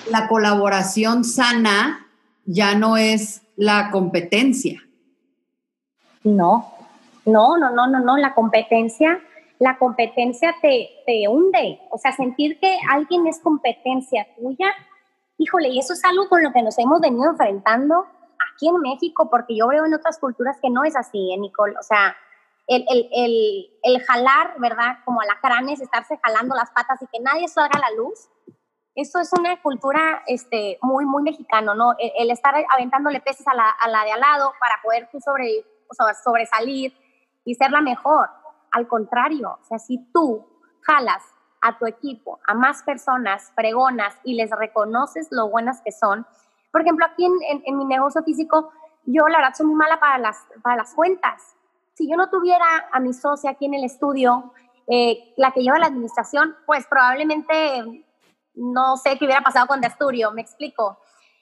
la 0.10 0.28
colaboración 0.28 1.24
sana 1.24 2.08
ya 2.46 2.74
no 2.74 2.98
es 2.98 3.44
la 3.56 3.92
competencia. 3.92 4.82
No, 6.24 6.74
no, 7.26 7.58
no, 7.58 7.72
no, 7.72 7.88
no, 7.88 8.00
no, 8.00 8.18
la 8.18 8.34
competencia, 8.34 9.20
la 9.60 9.78
competencia 9.78 10.56
te, 10.60 10.90
te 11.06 11.28
hunde, 11.28 11.80
o 11.92 12.00
sea, 12.00 12.14
sentir 12.14 12.60
que 12.60 12.78
alguien 12.90 13.28
es 13.28 13.40
competencia 13.40 14.26
tuya, 14.36 14.74
híjole, 15.38 15.70
y 15.70 15.80
eso 15.80 15.94
es 15.94 16.04
algo 16.06 16.30
con 16.30 16.44
lo 16.44 16.52
que 16.52 16.62
nos 16.62 16.78
hemos 16.80 17.02
venido 17.02 17.30
enfrentando 17.30 18.06
aquí 18.54 18.67
en 18.67 18.80
México, 18.80 19.30
porque 19.30 19.56
yo 19.56 19.67
veo 19.67 19.86
en 19.86 19.94
otras 19.94 20.20
culturas 20.20 20.58
que 20.62 20.70
no 20.70 20.84
es 20.84 20.96
así, 20.96 21.34
¿eh, 21.34 21.38
Nicole, 21.38 21.76
o 21.80 21.84
sea, 21.84 22.15
el, 22.67 22.86
el, 22.89 23.10
el, 23.12 23.65
el 23.84 24.02
jalar, 24.04 24.56
¿verdad? 24.60 24.98
Como 25.04 25.22
alacranes, 25.22 25.82
estarse 25.82 26.20
jalando 26.24 26.56
las 26.56 26.72
patas 26.72 27.02
y 27.02 27.08
que 27.08 27.20
nadie 27.22 27.48
salga 27.48 27.78
a 27.78 27.89
la 27.89 27.96
luz, 27.96 28.30
eso 28.96 29.20
es 29.20 29.32
una 29.38 29.62
cultura 29.62 30.22
este, 30.28 30.78
muy, 30.82 31.06
muy 31.06 31.24
mexicano, 31.24 31.74
¿no? 31.74 31.96
El, 31.98 32.30
estar 32.30 32.54
aventándole 32.70 33.22
peces 33.22 33.48
a 33.48 33.56
la, 33.56 33.70
a 33.70 33.88
la, 33.88 34.04
de 34.04 34.12
al 34.12 34.20
lado 34.20 34.54
para 34.60 34.82
poder 34.84 35.10
tú 35.12 35.20
sobrevivir 35.20 35.65
sobresalir 36.24 36.94
y 37.44 37.56
ser 37.56 37.72
la 37.72 37.82
mejor. 37.82 38.30
Al 38.72 38.88
contrario, 38.88 39.60
o 39.62 39.65
sea, 39.65 39.80
si 39.80 39.98
tú 40.13 40.48
jalas 40.82 41.24
a 41.62 41.78
tu 41.78 41.86
equipo, 41.86 42.39
a 42.45 42.54
más 42.54 42.84
personas, 42.84 43.52
pregonas 43.56 44.15
y 44.24 44.34
les 44.36 44.50
reconoces 44.52 45.28
lo 45.32 45.50
buenas 45.50 45.82
que 45.82 45.91
son, 45.91 46.26
por 46.71 46.82
ejemplo, 46.82 47.06
aquí 47.06 47.26
en, 47.26 47.78
mi 47.78 47.86
negocio 47.86 48.24
físico, 48.24 48.71
yo 49.06 49.28
la 49.28 49.39
verdad 49.39 49.54
soy 49.56 49.65
muy 49.65 49.76
mala 49.76 50.00
para 50.00 50.17
las, 50.17 50.38
para 50.63 50.78
las 50.78 50.93
cuentas. 50.93 51.56
Si 51.93 52.10
yo 52.10 52.15
no 52.15 52.30
tuviera 52.30 52.65
a 52.91 53.00
mi 53.00 53.13
socia 53.13 53.52
aquí 53.52 53.65
en 53.65 53.74
el 53.74 53.84
estudio, 53.84 54.54
eh, 54.88 55.34
la 55.36 55.52
que 55.52 55.62
lleva 55.62 55.80
la 55.80 55.88
administración, 55.88 56.56
pues 56.65 56.88
probablemente 56.88 58.06
no 58.56 58.97
sé 58.97 59.17
qué 59.17 59.26
hubiera 59.26 59.41
pasado 59.41 59.67
con 59.67 59.82
Dasturio, 59.82 60.32
me 60.32 60.41
explico. 60.41 60.97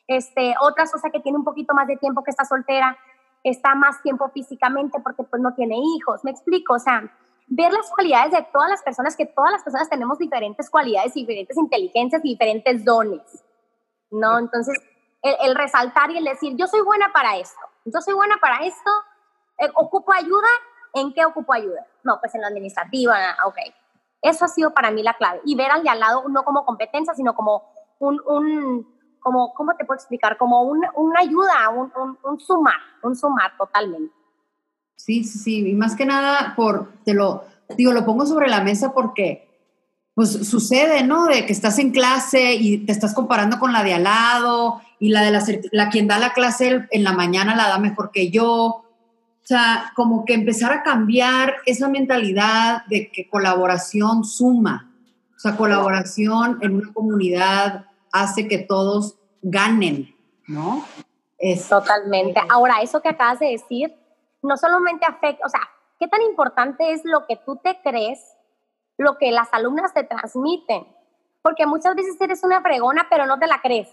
Este, 0.07 0.55
otra 0.61 0.85
cosa 0.85 1.11
que 1.11 1.19
tiene 1.19 1.37
un 1.37 1.43
poquito 1.43 1.75
más 1.75 1.87
de 1.87 1.97
tiempo 1.97 2.23
que 2.23 2.31
está 2.31 2.43
soltera, 2.43 2.97
está 3.43 3.75
más 3.75 4.01
tiempo 4.01 4.29
físicamente 4.29 4.99
porque 4.99 5.23
pues 5.23 5.41
no 5.41 5.53
tiene 5.53 5.77
hijos, 5.95 6.23
me 6.23 6.31
explico, 6.31 6.73
o 6.73 6.79
sea, 6.79 7.03
ver 7.49 7.73
las 7.73 7.89
cualidades 7.89 8.31
de 8.31 8.47
todas 8.53 8.69
las 8.69 8.83
personas, 8.83 9.15
que 9.15 9.25
todas 9.25 9.51
las 9.51 9.63
personas 9.63 9.89
tenemos 9.89 10.17
diferentes 10.19 10.69
cualidades, 10.69 11.13
diferentes 11.13 11.57
inteligencias 11.57 12.21
diferentes 12.21 12.85
dones, 12.85 13.43
¿no? 14.11 14.37
Entonces, 14.37 14.77
el, 15.21 15.55
resaltar 15.55 16.11
y 16.11 16.17
el 16.17 16.23
decir, 16.23 16.55
yo 16.55 16.67
soy 16.67 16.81
buena 16.81 17.11
para 17.11 17.37
esto, 17.37 17.59
yo 17.85 17.99
soy 18.01 18.13
buena 18.13 18.37
para 18.39 18.65
esto, 18.65 18.91
eh, 19.57 19.69
ocupo 19.73 20.13
ayuda, 20.13 20.47
¿en 20.93 21.13
qué 21.13 21.25
ocupo 21.25 21.51
ayuda? 21.51 21.85
No, 22.03 22.19
pues 22.19 22.33
en 22.35 22.41
la 22.41 22.47
administrativa, 22.47 23.17
ok. 23.45 23.57
Eso 24.21 24.45
ha 24.45 24.47
sido 24.49 24.73
para 24.73 24.91
mí 24.91 25.01
la 25.01 25.15
clave. 25.15 25.41
Y 25.45 25.55
ver 25.55 25.71
al 25.71 25.81
de 25.81 25.89
al 25.89 25.99
lado 25.99 26.23
no 26.29 26.43
como 26.43 26.65
competencia, 26.65 27.13
sino 27.13 27.33
como 27.35 27.63
un, 27.99 28.21
un 28.25 28.99
como, 29.19 29.53
¿cómo 29.53 29.75
te 29.75 29.85
puedo 29.85 29.97
explicar? 29.97 30.37
Como 30.37 30.63
una 30.63 31.19
ayuda, 31.19 31.69
un, 31.69 31.91
un, 31.95 32.17
un, 32.23 32.39
sumar, 32.39 32.79
un 33.01 33.15
sumar 33.15 33.57
totalmente. 33.57 34.13
Sí, 34.99 35.23
sí, 35.23 35.39
sí. 35.39 35.69
Y 35.69 35.73
más 35.75 35.95
que 35.95 36.05
nada, 36.05 36.53
por, 36.57 36.91
te 37.05 37.13
lo 37.13 37.45
digo, 37.77 37.93
lo 37.93 38.05
pongo 38.05 38.25
sobre 38.25 38.49
la 38.49 38.61
mesa 38.61 38.91
porque 38.93 39.47
pues 40.13 40.45
sucede, 40.45 41.03
¿no? 41.03 41.27
De 41.27 41.45
que 41.45 41.53
estás 41.53 41.79
en 41.79 41.91
clase 41.91 42.55
y 42.55 42.79
te 42.79 42.91
estás 42.91 43.13
comparando 43.13 43.59
con 43.59 43.71
la 43.71 43.85
de 43.85 43.93
al 43.93 44.03
lado 44.03 44.81
y 44.99 45.09
la 45.09 45.21
de 45.21 45.31
la, 45.31 45.41
la 45.71 45.89
quien 45.89 46.07
da 46.07 46.19
la 46.19 46.33
clase 46.33 46.85
en 46.91 47.03
la 47.05 47.13
mañana 47.13 47.55
la 47.55 47.69
da 47.69 47.79
mejor 47.79 48.11
que 48.11 48.29
yo. 48.29 48.51
O 48.51 48.85
sea, 49.41 49.93
como 49.95 50.25
que 50.25 50.33
empezar 50.33 50.73
a 50.73 50.83
cambiar 50.83 51.55
esa 51.65 51.87
mentalidad 51.87 52.85
de 52.87 53.09
que 53.09 53.29
colaboración 53.29 54.25
suma. 54.25 54.93
O 55.33 55.39
sea, 55.39 55.55
colaboración 55.55 56.59
en 56.61 56.75
una 56.75 56.91
comunidad 56.91 57.85
hace 58.11 58.49
que 58.49 58.57
todos 58.57 59.15
ganen, 59.41 60.13
¿no? 60.45 60.83
Es, 61.37 61.69
Totalmente. 61.69 62.41
Ahora, 62.49 62.81
eso 62.81 63.01
que 63.01 63.07
acabas 63.07 63.39
de 63.39 63.51
decir, 63.51 63.95
no 64.41 64.57
solamente 64.57 65.05
afecta, 65.05 65.45
o 65.45 65.49
sea, 65.49 65.61
¿qué 65.99 66.07
tan 66.07 66.21
importante 66.21 66.91
es 66.93 67.03
lo 67.05 67.25
que 67.25 67.37
tú 67.37 67.57
te 67.57 67.81
crees 67.81 68.19
lo 68.99 69.17
que 69.17 69.31
las 69.31 69.51
alumnas 69.53 69.93
te 69.93 70.03
transmiten, 70.03 70.85
porque 71.41 71.65
muchas 71.65 71.95
veces 71.95 72.19
eres 72.19 72.43
una 72.43 72.61
fregona, 72.61 73.07
pero 73.09 73.25
no 73.25 73.39
te 73.39 73.47
la 73.47 73.61
crees. 73.61 73.89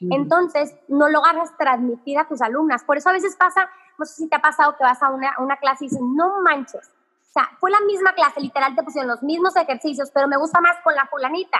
Entonces, 0.00 0.74
no 0.88 1.08
logras 1.08 1.56
transmitir 1.58 2.18
a 2.18 2.28
tus 2.28 2.40
alumnas. 2.40 2.84
Por 2.84 2.96
eso 2.96 3.08
a 3.08 3.12
veces 3.12 3.36
pasa, 3.36 3.68
no 3.98 4.04
sé 4.04 4.14
si 4.14 4.28
te 4.28 4.36
ha 4.36 4.40
pasado 4.40 4.76
que 4.76 4.84
vas 4.84 5.02
a 5.02 5.10
una, 5.10 5.34
una 5.38 5.56
clase 5.56 5.84
y 5.84 5.88
dices, 5.88 6.02
no 6.02 6.42
manches. 6.42 6.88
O 6.88 7.32
sea, 7.32 7.50
fue 7.58 7.70
la 7.70 7.80
misma 7.80 8.12
clase, 8.12 8.40
literal, 8.40 8.74
te 8.74 8.82
pusieron 8.82 9.10
los 9.10 9.22
mismos 9.22 9.56
ejercicios, 9.56 10.10
pero 10.12 10.28
me 10.28 10.36
gusta 10.36 10.60
más 10.60 10.76
con 10.84 10.94
la 10.94 11.06
fulanita. 11.06 11.58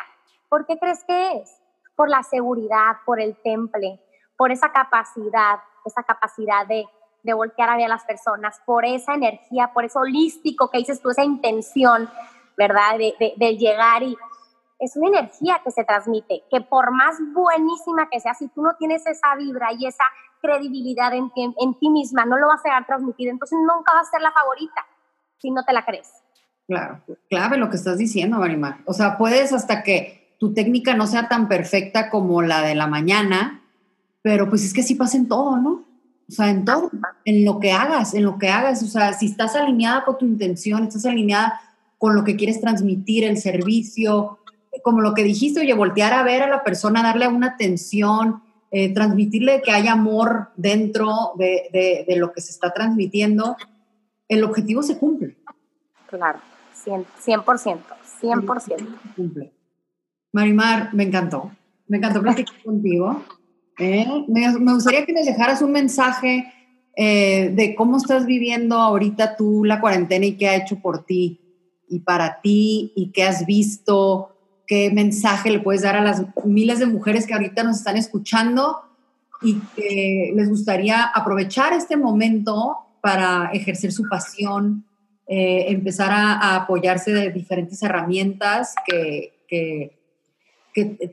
¿Por 0.48 0.66
qué 0.66 0.78
crees 0.78 1.02
que 1.04 1.38
es? 1.38 1.50
Por 1.96 2.10
la 2.10 2.22
seguridad, 2.22 2.96
por 3.06 3.18
el 3.18 3.36
temple, 3.42 4.00
por 4.36 4.52
esa 4.52 4.72
capacidad, 4.72 5.60
esa 5.86 6.02
capacidad 6.02 6.66
de, 6.66 6.86
de 7.22 7.34
voltear 7.34 7.70
a 7.70 7.76
ver 7.76 7.86
a 7.86 7.88
las 7.88 8.04
personas, 8.04 8.60
por 8.64 8.84
esa 8.84 9.14
energía, 9.14 9.72
por 9.72 9.84
eso 9.84 10.00
holístico 10.00 10.70
que 10.70 10.78
dices 10.78 11.00
tú, 11.00 11.10
esa 11.10 11.24
intención 11.24 12.08
¿verdad? 12.60 12.98
De, 12.98 13.56
llegar 13.56 14.02
y 14.02 14.14
es 14.78 14.94
una 14.94 15.08
energía 15.08 15.62
que 15.64 15.70
se 15.70 15.82
transmite, 15.82 16.42
que 16.50 16.60
por 16.60 16.90
más 16.90 17.16
buenísima 17.32 18.10
que 18.10 18.20
sea, 18.20 18.34
si 18.34 18.48
tú 18.48 18.62
no 18.62 18.74
tienes 18.78 19.06
esa 19.06 19.34
vibra 19.36 19.72
y 19.72 19.86
esa 19.86 20.04
credibilidad 20.42 21.12
en, 21.14 21.30
ti 21.32 21.88
misma, 21.88 22.26
no 22.26 22.36
lo 22.36 22.48
vas 22.48 22.60
a 22.64 22.68
dejar 22.68 22.86
transmitir, 22.86 23.28
entonces 23.28 23.58
nunca 23.58 23.94
vas 23.94 24.08
a 24.08 24.10
ser 24.10 24.20
la 24.20 24.30
favorita 24.32 24.86
si 25.38 25.50
no 25.50 25.64
te 25.64 25.72
la 25.72 25.86
crees. 25.86 26.12
Claro, 26.66 27.00
clave 27.30 27.56
lo 27.56 27.70
que 27.70 27.76
estás 27.76 27.96
diciendo, 27.96 28.36
Marimar. 28.36 28.78
O 28.84 28.92
sea, 28.92 29.16
puedes 29.16 29.54
hasta 29.54 29.82
que 29.82 30.36
tu 30.38 30.52
técnica 30.52 30.94
no 30.94 31.06
sea 31.06 31.28
tan 31.28 31.48
perfecta 31.48 32.10
como 32.10 32.42
la 32.42 32.60
de 32.60 32.74
la 32.74 32.86
mañana, 32.86 33.62
pero 34.20 34.50
pues 34.50 34.64
es 34.64 34.74
que 34.74 34.82
así 34.82 34.94
pasa 34.96 35.16
en 35.16 35.28
todo, 35.28 35.56
¿no? 35.56 35.84
O 36.30 36.32
sea, 36.32 36.48
en 36.48 36.64
todo, 36.64 36.92
en 37.24 37.44
lo 37.44 37.58
que 37.58 37.72
hagas, 37.72 38.14
en 38.14 38.22
lo 38.22 38.38
que 38.38 38.48
hagas, 38.48 38.84
o 38.84 38.86
sea, 38.86 39.12
si 39.14 39.26
estás 39.26 39.56
alineada 39.56 40.04
con 40.04 40.16
tu 40.16 40.24
intención, 40.24 40.84
estás 40.84 41.04
alineada 41.04 41.60
con 41.98 42.14
lo 42.14 42.22
que 42.22 42.36
quieres 42.36 42.60
transmitir, 42.60 43.24
el 43.24 43.36
servicio, 43.36 44.38
como 44.84 45.00
lo 45.00 45.12
que 45.12 45.24
dijiste, 45.24 45.60
oye, 45.60 45.74
voltear 45.74 46.12
a 46.12 46.22
ver 46.22 46.42
a 46.42 46.48
la 46.48 46.62
persona, 46.62 47.02
darle 47.02 47.26
una 47.26 47.48
atención, 47.48 48.42
eh, 48.70 48.94
transmitirle 48.94 49.60
que 49.60 49.72
hay 49.72 49.88
amor 49.88 50.50
dentro 50.56 51.32
de, 51.36 52.04
de, 52.06 52.16
lo 52.16 52.32
que 52.32 52.40
se 52.40 52.52
está 52.52 52.72
transmitiendo, 52.72 53.56
el 54.28 54.44
objetivo 54.44 54.84
se 54.84 54.98
cumple. 54.98 55.36
Claro, 56.06 56.38
100%, 56.86 57.06
100%. 57.44 57.80
100%. 58.22 58.86
Cumple. 59.16 59.52
Marimar, 60.30 60.94
me 60.94 61.02
encantó. 61.02 61.50
Me 61.88 61.96
encantó 61.96 62.22
platicar 62.22 62.54
contigo. 62.62 63.24
¿Eh? 63.82 64.24
Me, 64.28 64.52
gustaría 64.74 65.04
que 65.04 65.12
nos 65.12 65.26
dejaras 65.26 65.62
un 65.62 65.72
mensaje 65.72 66.52
eh, 66.96 67.50
de 67.54 67.74
cómo 67.74 67.96
estás 67.96 68.26
viviendo 68.26 68.76
ahorita 68.76 69.36
tú 69.36 69.64
la 69.64 69.80
cuarentena 69.80 70.26
y 70.26 70.36
qué 70.36 70.48
ha 70.48 70.56
hecho 70.56 70.80
por 70.80 71.04
ti 71.04 71.40
y 71.88 72.00
para 72.00 72.40
ti 72.40 72.92
y 72.94 73.10
qué 73.12 73.24
has 73.24 73.46
visto, 73.46 74.36
qué 74.66 74.90
mensaje 74.90 75.50
le 75.50 75.60
puedes 75.60 75.82
dar 75.82 75.96
a 75.96 76.02
las 76.02 76.24
miles 76.44 76.78
de 76.78 76.86
mujeres 76.86 77.26
que 77.26 77.34
ahorita 77.34 77.64
nos 77.64 77.78
están 77.78 77.96
escuchando 77.96 78.76
y 79.42 79.58
que 79.74 80.32
les 80.34 80.48
gustaría 80.48 81.02
aprovechar 81.02 81.72
este 81.72 81.96
momento 81.96 82.76
para 83.00 83.50
ejercer 83.52 83.92
su 83.92 84.08
pasión, 84.08 84.84
eh, 85.26 85.66
empezar 85.68 86.10
a, 86.12 86.56
apoyarse 86.56 87.12
de 87.12 87.30
diferentes 87.30 87.82
herramientas 87.82 88.74
que, 88.86 89.36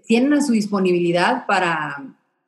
tienen 0.06 0.34
a 0.34 0.42
su 0.42 0.52
disponibilidad 0.52 1.48
para, 1.48 1.98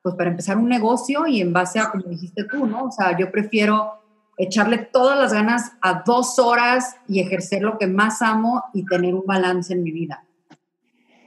pues, 0.01 0.15
para 0.15 0.29
empezar 0.29 0.57
un 0.57 0.69
negocio 0.69 1.27
y 1.27 1.41
en 1.41 1.53
base 1.53 1.79
a, 1.79 1.91
como 1.91 2.05
dijiste 2.05 2.43
tú, 2.45 2.65
¿no? 2.65 2.85
O 2.85 2.91
sea, 2.91 3.17
yo 3.17 3.31
prefiero 3.31 3.93
echarle 4.37 4.77
todas 4.77 5.17
las 5.19 5.33
ganas 5.33 5.73
a 5.81 6.03
dos 6.05 6.39
horas 6.39 6.95
y 7.07 7.19
ejercer 7.19 7.61
lo 7.61 7.77
que 7.77 7.87
más 7.87 8.21
amo 8.21 8.63
y 8.73 8.85
tener 8.85 9.13
un 9.13 9.25
balance 9.25 9.73
en 9.73 9.83
mi 9.83 9.91
vida. 9.91 10.23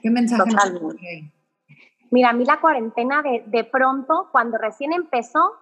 ¿Qué 0.02 0.10
mensaje? 0.10 0.50
Mira, 2.10 2.30
a 2.30 2.32
mí 2.32 2.44
la 2.44 2.60
cuarentena 2.60 3.22
de, 3.22 3.44
de, 3.46 3.64
pronto, 3.64 4.28
cuando 4.32 4.58
recién 4.58 4.92
empezó, 4.92 5.52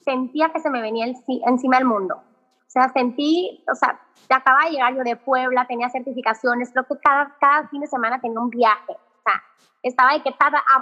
sentía 0.00 0.50
que 0.50 0.60
se 0.60 0.70
me 0.70 0.80
venía 0.80 1.06
encima 1.46 1.78
el 1.78 1.84
mundo. 1.84 2.16
O 2.16 2.70
sea, 2.70 2.88
sentí, 2.92 3.64
o 3.70 3.74
sea, 3.74 4.00
acababa 4.28 4.64
de 4.64 4.72
llegar 4.72 4.96
yo 4.96 5.04
de 5.04 5.16
Puebla, 5.16 5.66
tenía 5.66 5.88
certificaciones, 5.90 6.70
creo 6.70 6.84
que 6.84 6.98
cada, 6.98 7.36
cada 7.40 7.68
fin 7.68 7.80
de 7.80 7.86
semana 7.86 8.20
tenía 8.20 8.40
un 8.40 8.50
viaje. 8.50 8.96
Sea, 9.24 9.42
estaba 9.82 10.10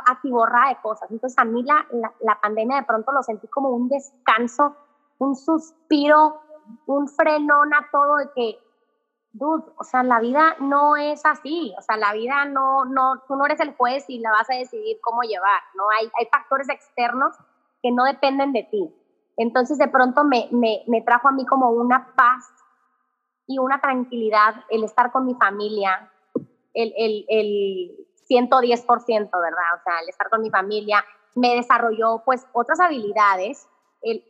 atiborrada 0.07 0.69
de 0.69 0.81
cosas. 0.83 1.11
Entonces, 1.11 1.39
a 1.39 1.45
mí 1.45 1.63
la, 1.63 1.87
la, 1.91 2.13
la 2.21 2.41
pandemia 2.41 2.79
de 2.79 2.87
pronto 2.87 3.13
lo 3.13 3.23
sentí 3.23 3.47
como 3.49 3.71
un 3.71 3.89
descanso 3.89 4.77
un 5.23 5.37
suspiro, 5.37 6.41
un 6.87 7.09
frenón 7.09 7.73
a 7.75 7.89
todo 7.91 8.17
de 8.17 8.31
que, 8.35 8.59
dude, 9.33 9.65
o 9.79 9.85
sea, 9.85 10.03
la 10.03 10.21
vida 10.21 10.57
no 10.61 10.97
es 10.97 11.25
así, 11.25 11.73
o 11.79 11.83
sea, 11.83 11.97
la 11.97 12.13
vida 12.13 12.45
no, 12.45 12.85
no, 12.85 13.23
tú 13.27 13.37
no 13.37 13.47
eres 13.47 13.61
el 13.61 13.75
juez 13.75 14.05
y 14.09 14.19
la 14.19 14.31
vas 14.33 14.51
a 14.51 14.57
decidir 14.57 14.99
cómo 15.01 15.23
llevar, 15.23 15.63
¿no? 15.75 15.85
Hay, 15.99 16.11
hay 16.19 16.27
factores 16.27 16.69
externos 16.69 17.35
que 17.83 17.93
no 17.93 18.05
dependen 18.05 18.53
de 18.53 18.65
ti. 18.65 18.95
Entonces, 19.37 19.79
de 19.79 19.89
pronto 19.89 20.25
me, 20.25 20.49
me, 20.51 20.83
me 20.87 21.03
trajo 21.03 21.29
a 21.29 21.33
mí 21.33 21.47
como 21.47 21.71
una 21.71 22.15
paz 22.17 22.53
y 23.47 23.59
una 23.59 23.81
tranquilidad 23.81 24.57
el 24.71 24.85
estar 24.85 25.13
con 25.13 25.25
mi 25.27 25.35
familia, 25.35 26.11
el, 26.75 26.93
el, 26.97 27.25
el 27.29 28.07
110%, 28.33 29.31
¿verdad? 29.31 29.75
O 29.77 29.83
sea, 29.85 30.01
el 30.01 30.09
estar 30.09 30.29
con 30.31 30.43
mi 30.43 30.51
familia 30.51 31.05
me 31.35 31.55
desarrolló 31.55 32.23
pues 32.25 32.47
otras 32.53 32.81
habilidades 32.81 33.69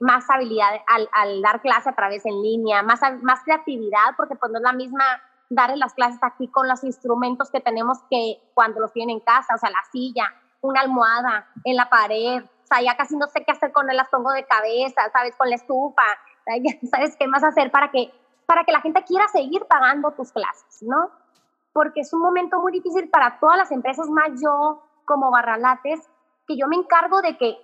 más 0.01 0.29
habilidad 0.29 0.69
al, 0.87 1.43
dar 1.43 1.61
clase 1.63 1.89
a 1.89 1.95
través 1.95 2.27
en 2.27 2.43
línea, 2.43 2.83
más, 2.83 3.01
más 3.23 3.41
creatividad, 3.45 4.15
porque 4.17 4.37
pues 4.37 4.53
no 4.53 4.59
es 4.59 4.63
la 4.63 4.73
misma 4.73 5.05
dar 5.49 5.77
las 5.77 5.95
clases 5.95 6.21
aquí 6.23 6.49
con 6.49 6.69
los 6.69 6.85
instrumentos 6.85 7.51
que 7.51 7.61
tenemos 7.61 7.99
que 8.11 8.41
cuando 8.55 8.81
los 8.81 8.93
tienen 8.93 9.17
en 9.17 9.21
casa, 9.21 9.55
o 9.55 9.59
sea, 9.59 9.71
la 9.71 9.83
silla, 9.91 10.25
una 10.61 10.81
almohada 10.81 11.47
en 11.65 11.77
la 11.77 11.89
pared, 11.89 12.43
o 12.43 12.67
sea, 12.67 12.83
ya 12.83 12.97
casi 12.97 13.17
no 13.17 13.27
sé 13.29 13.45
qué 13.45 13.53
hacer 13.53 13.73
con 13.73 13.89
el 13.91 13.97
las 13.97 14.09
pongo 14.09 14.31
de 14.33 14.45
cabeza, 14.45 15.11
¿sabes? 15.13 15.37
Con 15.37 15.49
la 15.51 15.57
estufa, 15.57 16.05
¿sabes 16.91 17.17
qué 17.19 17.27
más 17.27 17.45
hacer 17.45 17.71
para 17.71 17.91
que, 17.91 18.13
para 18.47 18.65
que 18.65 18.73
la 18.73 18.81
gente 18.81 19.05
quiera 19.05 19.27
seguir 19.29 19.65
pagando 19.67 20.13
tus 20.13 20.33
clases, 20.33 20.83
¿no? 20.83 21.11
Porque 21.73 22.01
es 22.01 22.13
un 22.13 22.21
momento 22.21 22.61
muy 22.61 22.73
difícil 22.73 23.09
para 23.09 23.39
todas 23.41 23.57
las 23.57 23.71
empresas, 23.71 24.09
más 24.09 24.31
yo 24.41 24.83
como 25.05 25.31
Barralates, 25.31 26.01
que 26.47 26.57
yo 26.57 26.67
me 26.69 26.77
encargo 26.77 27.23
de 27.23 27.37
que 27.37 27.57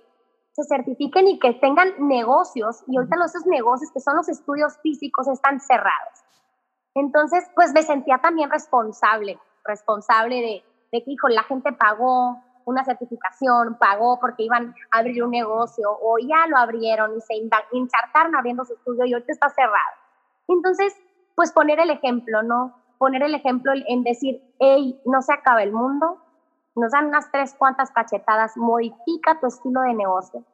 se 0.52 0.64
certifiquen 0.64 1.28
y 1.28 1.38
que 1.38 1.54
tengan 1.54 1.94
negocios, 1.98 2.82
y 2.86 2.96
ahorita 2.96 3.16
los 3.16 3.46
negocios, 3.46 3.92
que 3.92 4.00
son 4.00 4.16
los 4.16 4.28
estudios 4.28 4.78
físicos, 4.82 5.28
están 5.28 5.60
cerrados. 5.60 6.24
Entonces, 6.94 7.44
pues 7.54 7.72
me 7.72 7.82
sentía 7.82 8.18
también 8.18 8.50
responsable, 8.50 9.38
responsable 9.64 10.36
de, 10.36 10.64
de 10.90 11.04
que, 11.04 11.12
hijo, 11.12 11.28
la 11.28 11.44
gente 11.44 11.72
pagó 11.72 12.42
una 12.64 12.84
certificación, 12.84 13.78
pagó 13.78 14.18
porque 14.20 14.42
iban 14.42 14.74
a 14.90 14.98
abrir 14.98 15.22
un 15.22 15.30
negocio, 15.30 15.88
o 16.02 16.18
ya 16.18 16.46
lo 16.48 16.56
abrieron 16.58 17.16
y 17.16 17.20
se 17.20 17.34
insertaron 17.72 18.36
abriendo 18.36 18.64
su 18.64 18.74
estudio 18.74 19.06
y 19.06 19.14
ahorita 19.14 19.32
está 19.32 19.48
cerrado. 19.48 19.96
Entonces, 20.48 20.94
pues 21.34 21.52
poner 21.52 21.80
el 21.80 21.90
ejemplo, 21.90 22.42
¿no? 22.42 22.74
Poner 22.98 23.22
el 23.22 23.34
ejemplo 23.34 23.72
en 23.86 24.02
decir, 24.02 24.42
hey, 24.58 25.00
no 25.04 25.22
se 25.22 25.32
acaba 25.32 25.62
el 25.62 25.72
mundo, 25.72 26.18
nos 26.74 26.92
dan 26.92 27.06
unas 27.06 27.30
tres 27.30 27.54
cuantas 27.54 27.90
cachetadas, 27.90 28.56
modifica 28.56 29.40
tu 29.40 29.46
estilo 29.46 29.80
de 29.82 29.94
negocio 29.94 30.44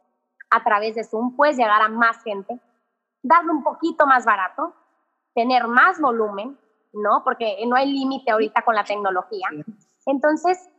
a 0.51 0.63
través 0.63 0.95
de 0.95 1.05
Zoom, 1.05 1.37
puedes 1.37 1.57
llegar 1.57 1.83
a 1.83 1.89
más 1.89 2.23
gente, 2.23 2.61
darle 3.23 3.51
un 3.51 3.63
poquito 3.63 4.07
más 4.07 4.25
barato, 4.25 4.75
tener 5.35 5.67
más 5.67 6.01
volumen, 6.01 6.59
¿no? 6.93 7.23
Porque 7.25 7.57
no 7.67 7.77
hay 7.77 7.93
límite 7.93 8.31
ahorita 8.31 8.63
con 8.63 8.75
la 8.75 8.85
tecnología. 8.85 9.49
Entonces, 10.07 10.71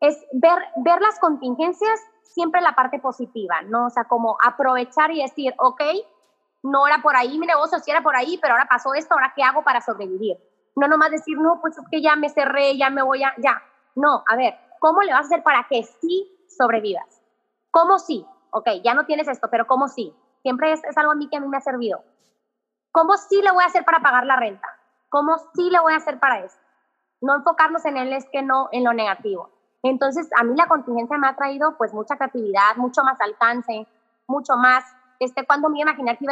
es 0.00 0.18
ver, 0.32 0.58
ver 0.76 1.00
las 1.00 1.18
contingencias 1.18 2.00
siempre 2.24 2.60
la 2.60 2.74
parte 2.74 2.98
positiva, 2.98 3.62
¿no? 3.62 3.86
O 3.86 3.90
sea, 3.90 4.04
como 4.04 4.36
aprovechar 4.44 5.10
y 5.12 5.22
decir, 5.22 5.54
ok, 5.58 5.82
no 6.62 6.86
era 6.86 6.98
por 7.02 7.16
ahí 7.16 7.38
mi 7.38 7.46
negocio, 7.46 7.78
sí 7.78 7.90
era 7.90 8.02
por 8.02 8.16
ahí, 8.16 8.38
pero 8.40 8.54
ahora 8.54 8.66
pasó 8.68 8.94
esto, 8.94 9.14
ahora 9.14 9.32
qué 9.34 9.42
hago 9.42 9.62
para 9.62 9.80
sobrevivir. 9.80 10.36
No 10.76 10.88
nomás 10.88 11.10
decir, 11.10 11.38
no, 11.38 11.60
pues 11.60 11.76
es 11.76 11.84
que 11.90 12.00
ya 12.00 12.16
me 12.16 12.28
cerré, 12.28 12.76
ya 12.76 12.90
me 12.90 13.02
voy 13.02 13.22
a, 13.22 13.34
ya. 13.38 13.62
No, 13.94 14.24
a 14.26 14.36
ver, 14.36 14.54
¿cómo 14.80 15.02
le 15.02 15.12
vas 15.12 15.22
a 15.22 15.26
hacer 15.26 15.42
para 15.42 15.66
que 15.68 15.82
sí 15.84 16.46
sobrevivas? 16.48 17.22
¿Cómo 17.70 17.98
sí? 17.98 18.26
Ok, 18.50 18.68
ya 18.84 18.94
no 18.94 19.06
tienes 19.06 19.28
esto, 19.28 19.48
pero 19.50 19.66
¿cómo 19.66 19.88
sí? 19.88 20.14
Siempre 20.42 20.72
es, 20.72 20.82
es 20.84 20.96
algo 20.96 21.12
a 21.12 21.14
mí 21.14 21.28
que 21.28 21.36
a 21.36 21.40
mí 21.40 21.48
me 21.48 21.56
ha 21.56 21.60
servido. 21.60 22.02
¿Cómo 22.90 23.16
sí 23.16 23.40
le 23.42 23.50
voy 23.52 23.64
a 23.64 23.68
hacer 23.68 23.84
para 23.84 24.00
pagar 24.00 24.26
la 24.26 24.36
renta? 24.36 24.68
¿Cómo 25.08 25.38
sí 25.54 25.70
le 25.70 25.80
voy 25.80 25.94
a 25.94 25.96
hacer 25.96 26.18
para 26.18 26.40
eso? 26.40 26.58
No 27.22 27.36
enfocarnos 27.36 27.84
en 27.84 27.96
el 27.96 28.12
es 28.12 28.28
que 28.30 28.42
no, 28.42 28.68
en 28.72 28.84
lo 28.84 28.92
negativo. 28.92 29.50
Entonces, 29.82 30.28
a 30.38 30.44
mí 30.44 30.54
la 30.56 30.68
contingencia 30.68 31.18
me 31.18 31.28
ha 31.28 31.36
traído 31.36 31.76
pues 31.76 31.92
mucha 31.92 32.16
creatividad, 32.16 32.76
mucho 32.76 33.02
más 33.02 33.20
alcance, 33.20 33.86
mucho 34.26 34.56
más. 34.56 34.84
Este, 35.18 35.46
cuando 35.46 35.68
me 35.68 35.78
iba 35.78 35.90
a 35.90 35.92
imaginar 35.92 36.18
que 36.18 36.26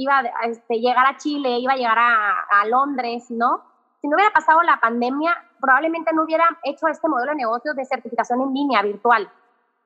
iba, 0.00 0.18
a, 0.18 0.46
este, 0.46 0.80
llegar 0.80 1.06
a 1.06 1.16
Chile, 1.18 1.58
iba 1.58 1.74
a 1.74 1.76
llegar 1.76 1.98
a, 1.98 2.40
a, 2.50 2.66
Londres, 2.66 3.30
¿no? 3.30 3.62
Si 4.00 4.08
no 4.08 4.16
hubiera 4.16 4.32
pasado 4.32 4.62
la 4.62 4.80
pandemia, 4.80 5.36
probablemente 5.60 6.12
no 6.14 6.24
hubiera 6.24 6.44
hecho 6.62 6.88
este 6.88 7.06
modelo 7.06 7.32
de 7.32 7.36
negocios 7.36 7.76
de 7.76 7.84
certificación 7.84 8.40
en 8.40 8.54
línea, 8.54 8.82
virtual. 8.82 9.30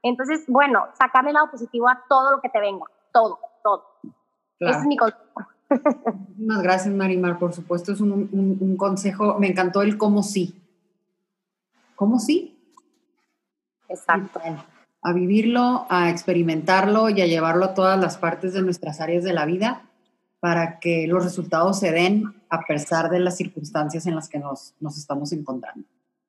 Entonces, 0.02 0.44
bueno, 0.46 0.86
sacarle 0.96 1.30
el 1.30 1.34
lado 1.34 1.50
positivo 1.50 1.88
a 1.88 2.00
todo 2.08 2.30
lo 2.30 2.40
que 2.40 2.48
te 2.48 2.60
venga, 2.60 2.84
todo, 3.12 3.40
todo. 3.62 3.84
Ese 4.60 4.78
es 4.78 4.86
mi 4.86 4.96
consejo. 4.96 5.20
Muchas 6.36 6.62
gracias, 6.62 6.94
Marimar. 6.94 7.38
Por 7.38 7.52
supuesto, 7.52 7.90
es 7.90 8.00
un, 8.00 8.12
un, 8.12 8.58
un 8.60 8.76
consejo. 8.76 9.36
Me 9.40 9.48
encantó 9.48 9.82
el 9.82 9.98
cómo 9.98 10.22
sí. 10.22 10.62
¿Cómo 11.96 12.20
sí? 12.20 12.56
Exacto. 13.88 14.40
A 15.02 15.12
vivirlo, 15.12 15.86
a 15.88 16.10
experimentarlo 16.10 17.08
y 17.08 17.20
a 17.20 17.26
llevarlo 17.26 17.64
a 17.64 17.74
todas 17.74 17.98
las 17.98 18.16
partes 18.16 18.52
de 18.54 18.62
nuestras 18.62 19.00
áreas 19.00 19.24
de 19.24 19.32
la 19.32 19.44
vida 19.44 19.82
para 20.44 20.78
que 20.78 21.06
los 21.06 21.24
resultados 21.24 21.78
se 21.78 21.90
den 21.90 22.34
a 22.50 22.60
pesar 22.60 23.08
de 23.08 23.18
las 23.18 23.38
circunstancias 23.38 24.06
en 24.06 24.14
las 24.14 24.28
que 24.28 24.38
nos, 24.38 24.74
nos 24.78 24.98
estamos 24.98 25.32
encontrando. 25.32 25.88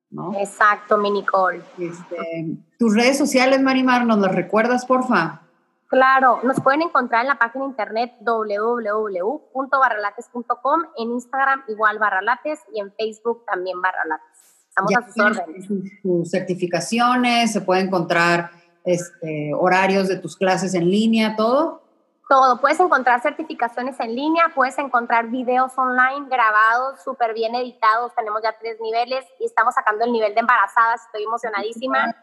¿no? 0.10 0.34
Exacto, 0.40 0.98
mi 0.98 1.12
Nicole. 1.12 1.62
Este, 1.78 2.56
tus 2.80 2.96
redes 2.96 3.18
sociales, 3.18 3.62
Marimar, 3.62 4.06
¿nos 4.06 4.20
las 4.20 4.34
recuerdas, 4.34 4.86
porfa? 4.86 5.42
Claro, 5.88 6.40
nos 6.44 6.62
pueden 6.62 6.84
encontrar 6.84 7.24
en 7.24 7.28
la 7.28 7.38
página 7.38 7.66
internet 7.66 8.14
www.barralates.com, 8.22 10.84
en 10.98 11.12
Instagram 11.12 11.64
igual 11.68 12.00
barralates 12.00 12.62
y 12.74 12.80
en 12.80 12.94
Facebook 12.94 13.44
también 13.46 13.82
barralates. 13.82 14.26
Estamos 14.70 14.96
a 14.96 15.06
sus 15.06 15.20
órdenes. 15.22 15.66
Sus, 16.02 16.32
certificaciones, 16.32 17.52
se 17.52 17.60
puede 17.60 17.82
encontrar 17.82 18.52
este, 18.86 19.54
horarios 19.54 20.08
de 20.08 20.16
tus 20.16 20.38
clases 20.38 20.74
en 20.74 20.90
línea, 20.90 21.36
todo. 21.36 21.85
Todo, 22.28 22.60
puedes 22.60 22.80
encontrar 22.80 23.22
certificaciones 23.22 24.00
en 24.00 24.16
línea, 24.16 24.52
puedes 24.56 24.78
encontrar 24.80 25.28
videos 25.28 25.78
online 25.78 26.28
grabados, 26.28 27.04
súper 27.04 27.36
bien 27.36 27.54
editados, 27.54 28.16
tenemos 28.16 28.42
ya 28.42 28.56
tres 28.60 28.78
niveles 28.82 29.24
y 29.40 29.46
estamos 29.46 29.76
sacando 29.76 30.06
el 30.06 30.12
nivel 30.12 30.34
de 30.34 30.40
embarazadas, 30.40 31.02
estoy 31.06 31.24
emocionadísima, 31.24 32.16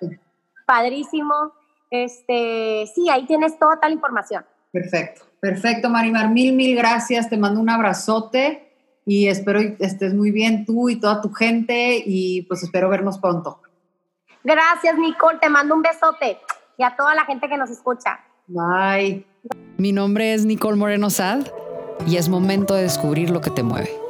padrísimo. 0.67 1.53
Este, 1.89 2.91
sí, 2.93 3.11
ahí 3.11 3.27
tienes 3.27 3.59
toda 3.59 3.79
tal 3.79 3.93
información. 3.93 4.45
Perfecto, 4.73 5.23
perfecto, 5.39 5.89
Marimar, 5.89 6.31
mil, 6.31 6.53
mil 6.57 6.77
gracias, 6.77 7.31
te 7.31 7.37
mando 7.37 7.61
un 7.61 7.71
abrazote 7.71 8.73
y 9.05 9.29
espero 9.29 9.61
estés 9.79 10.15
muy 10.15 10.33
bien 10.33 10.65
tú 10.65 10.89
y 10.89 10.99
toda 10.99 11.21
tu 11.21 11.33
gente 11.33 12.03
y 12.05 12.43
pues 12.43 12.65
espero 12.65 12.89
vernos 12.89 13.19
pronto. 13.19 13.61
Gracias, 14.43 14.97
Nicole, 14.99 15.39
te 15.39 15.49
mando 15.49 15.77
un 15.77 15.83
besote 15.83 16.41
y 16.77 16.83
a 16.83 16.97
toda 16.97 17.15
la 17.15 17.25
gente 17.25 17.49
que 17.49 17.57
nos 17.57 17.71
escucha. 17.71 18.19
Bye. 18.49 19.32
Mi 19.83 19.91
nombre 19.91 20.33
es 20.33 20.47
Nicole 20.47 20.77
Moreno 20.77 21.11
Sad 21.11 21.45
y 22.07 22.15
es 22.15 22.29
momento 22.29 22.77
de 22.77 22.83
descubrir 22.83 23.31
lo 23.31 23.41
que 23.41 23.51
te 23.51 23.65
mueve. 23.65 24.02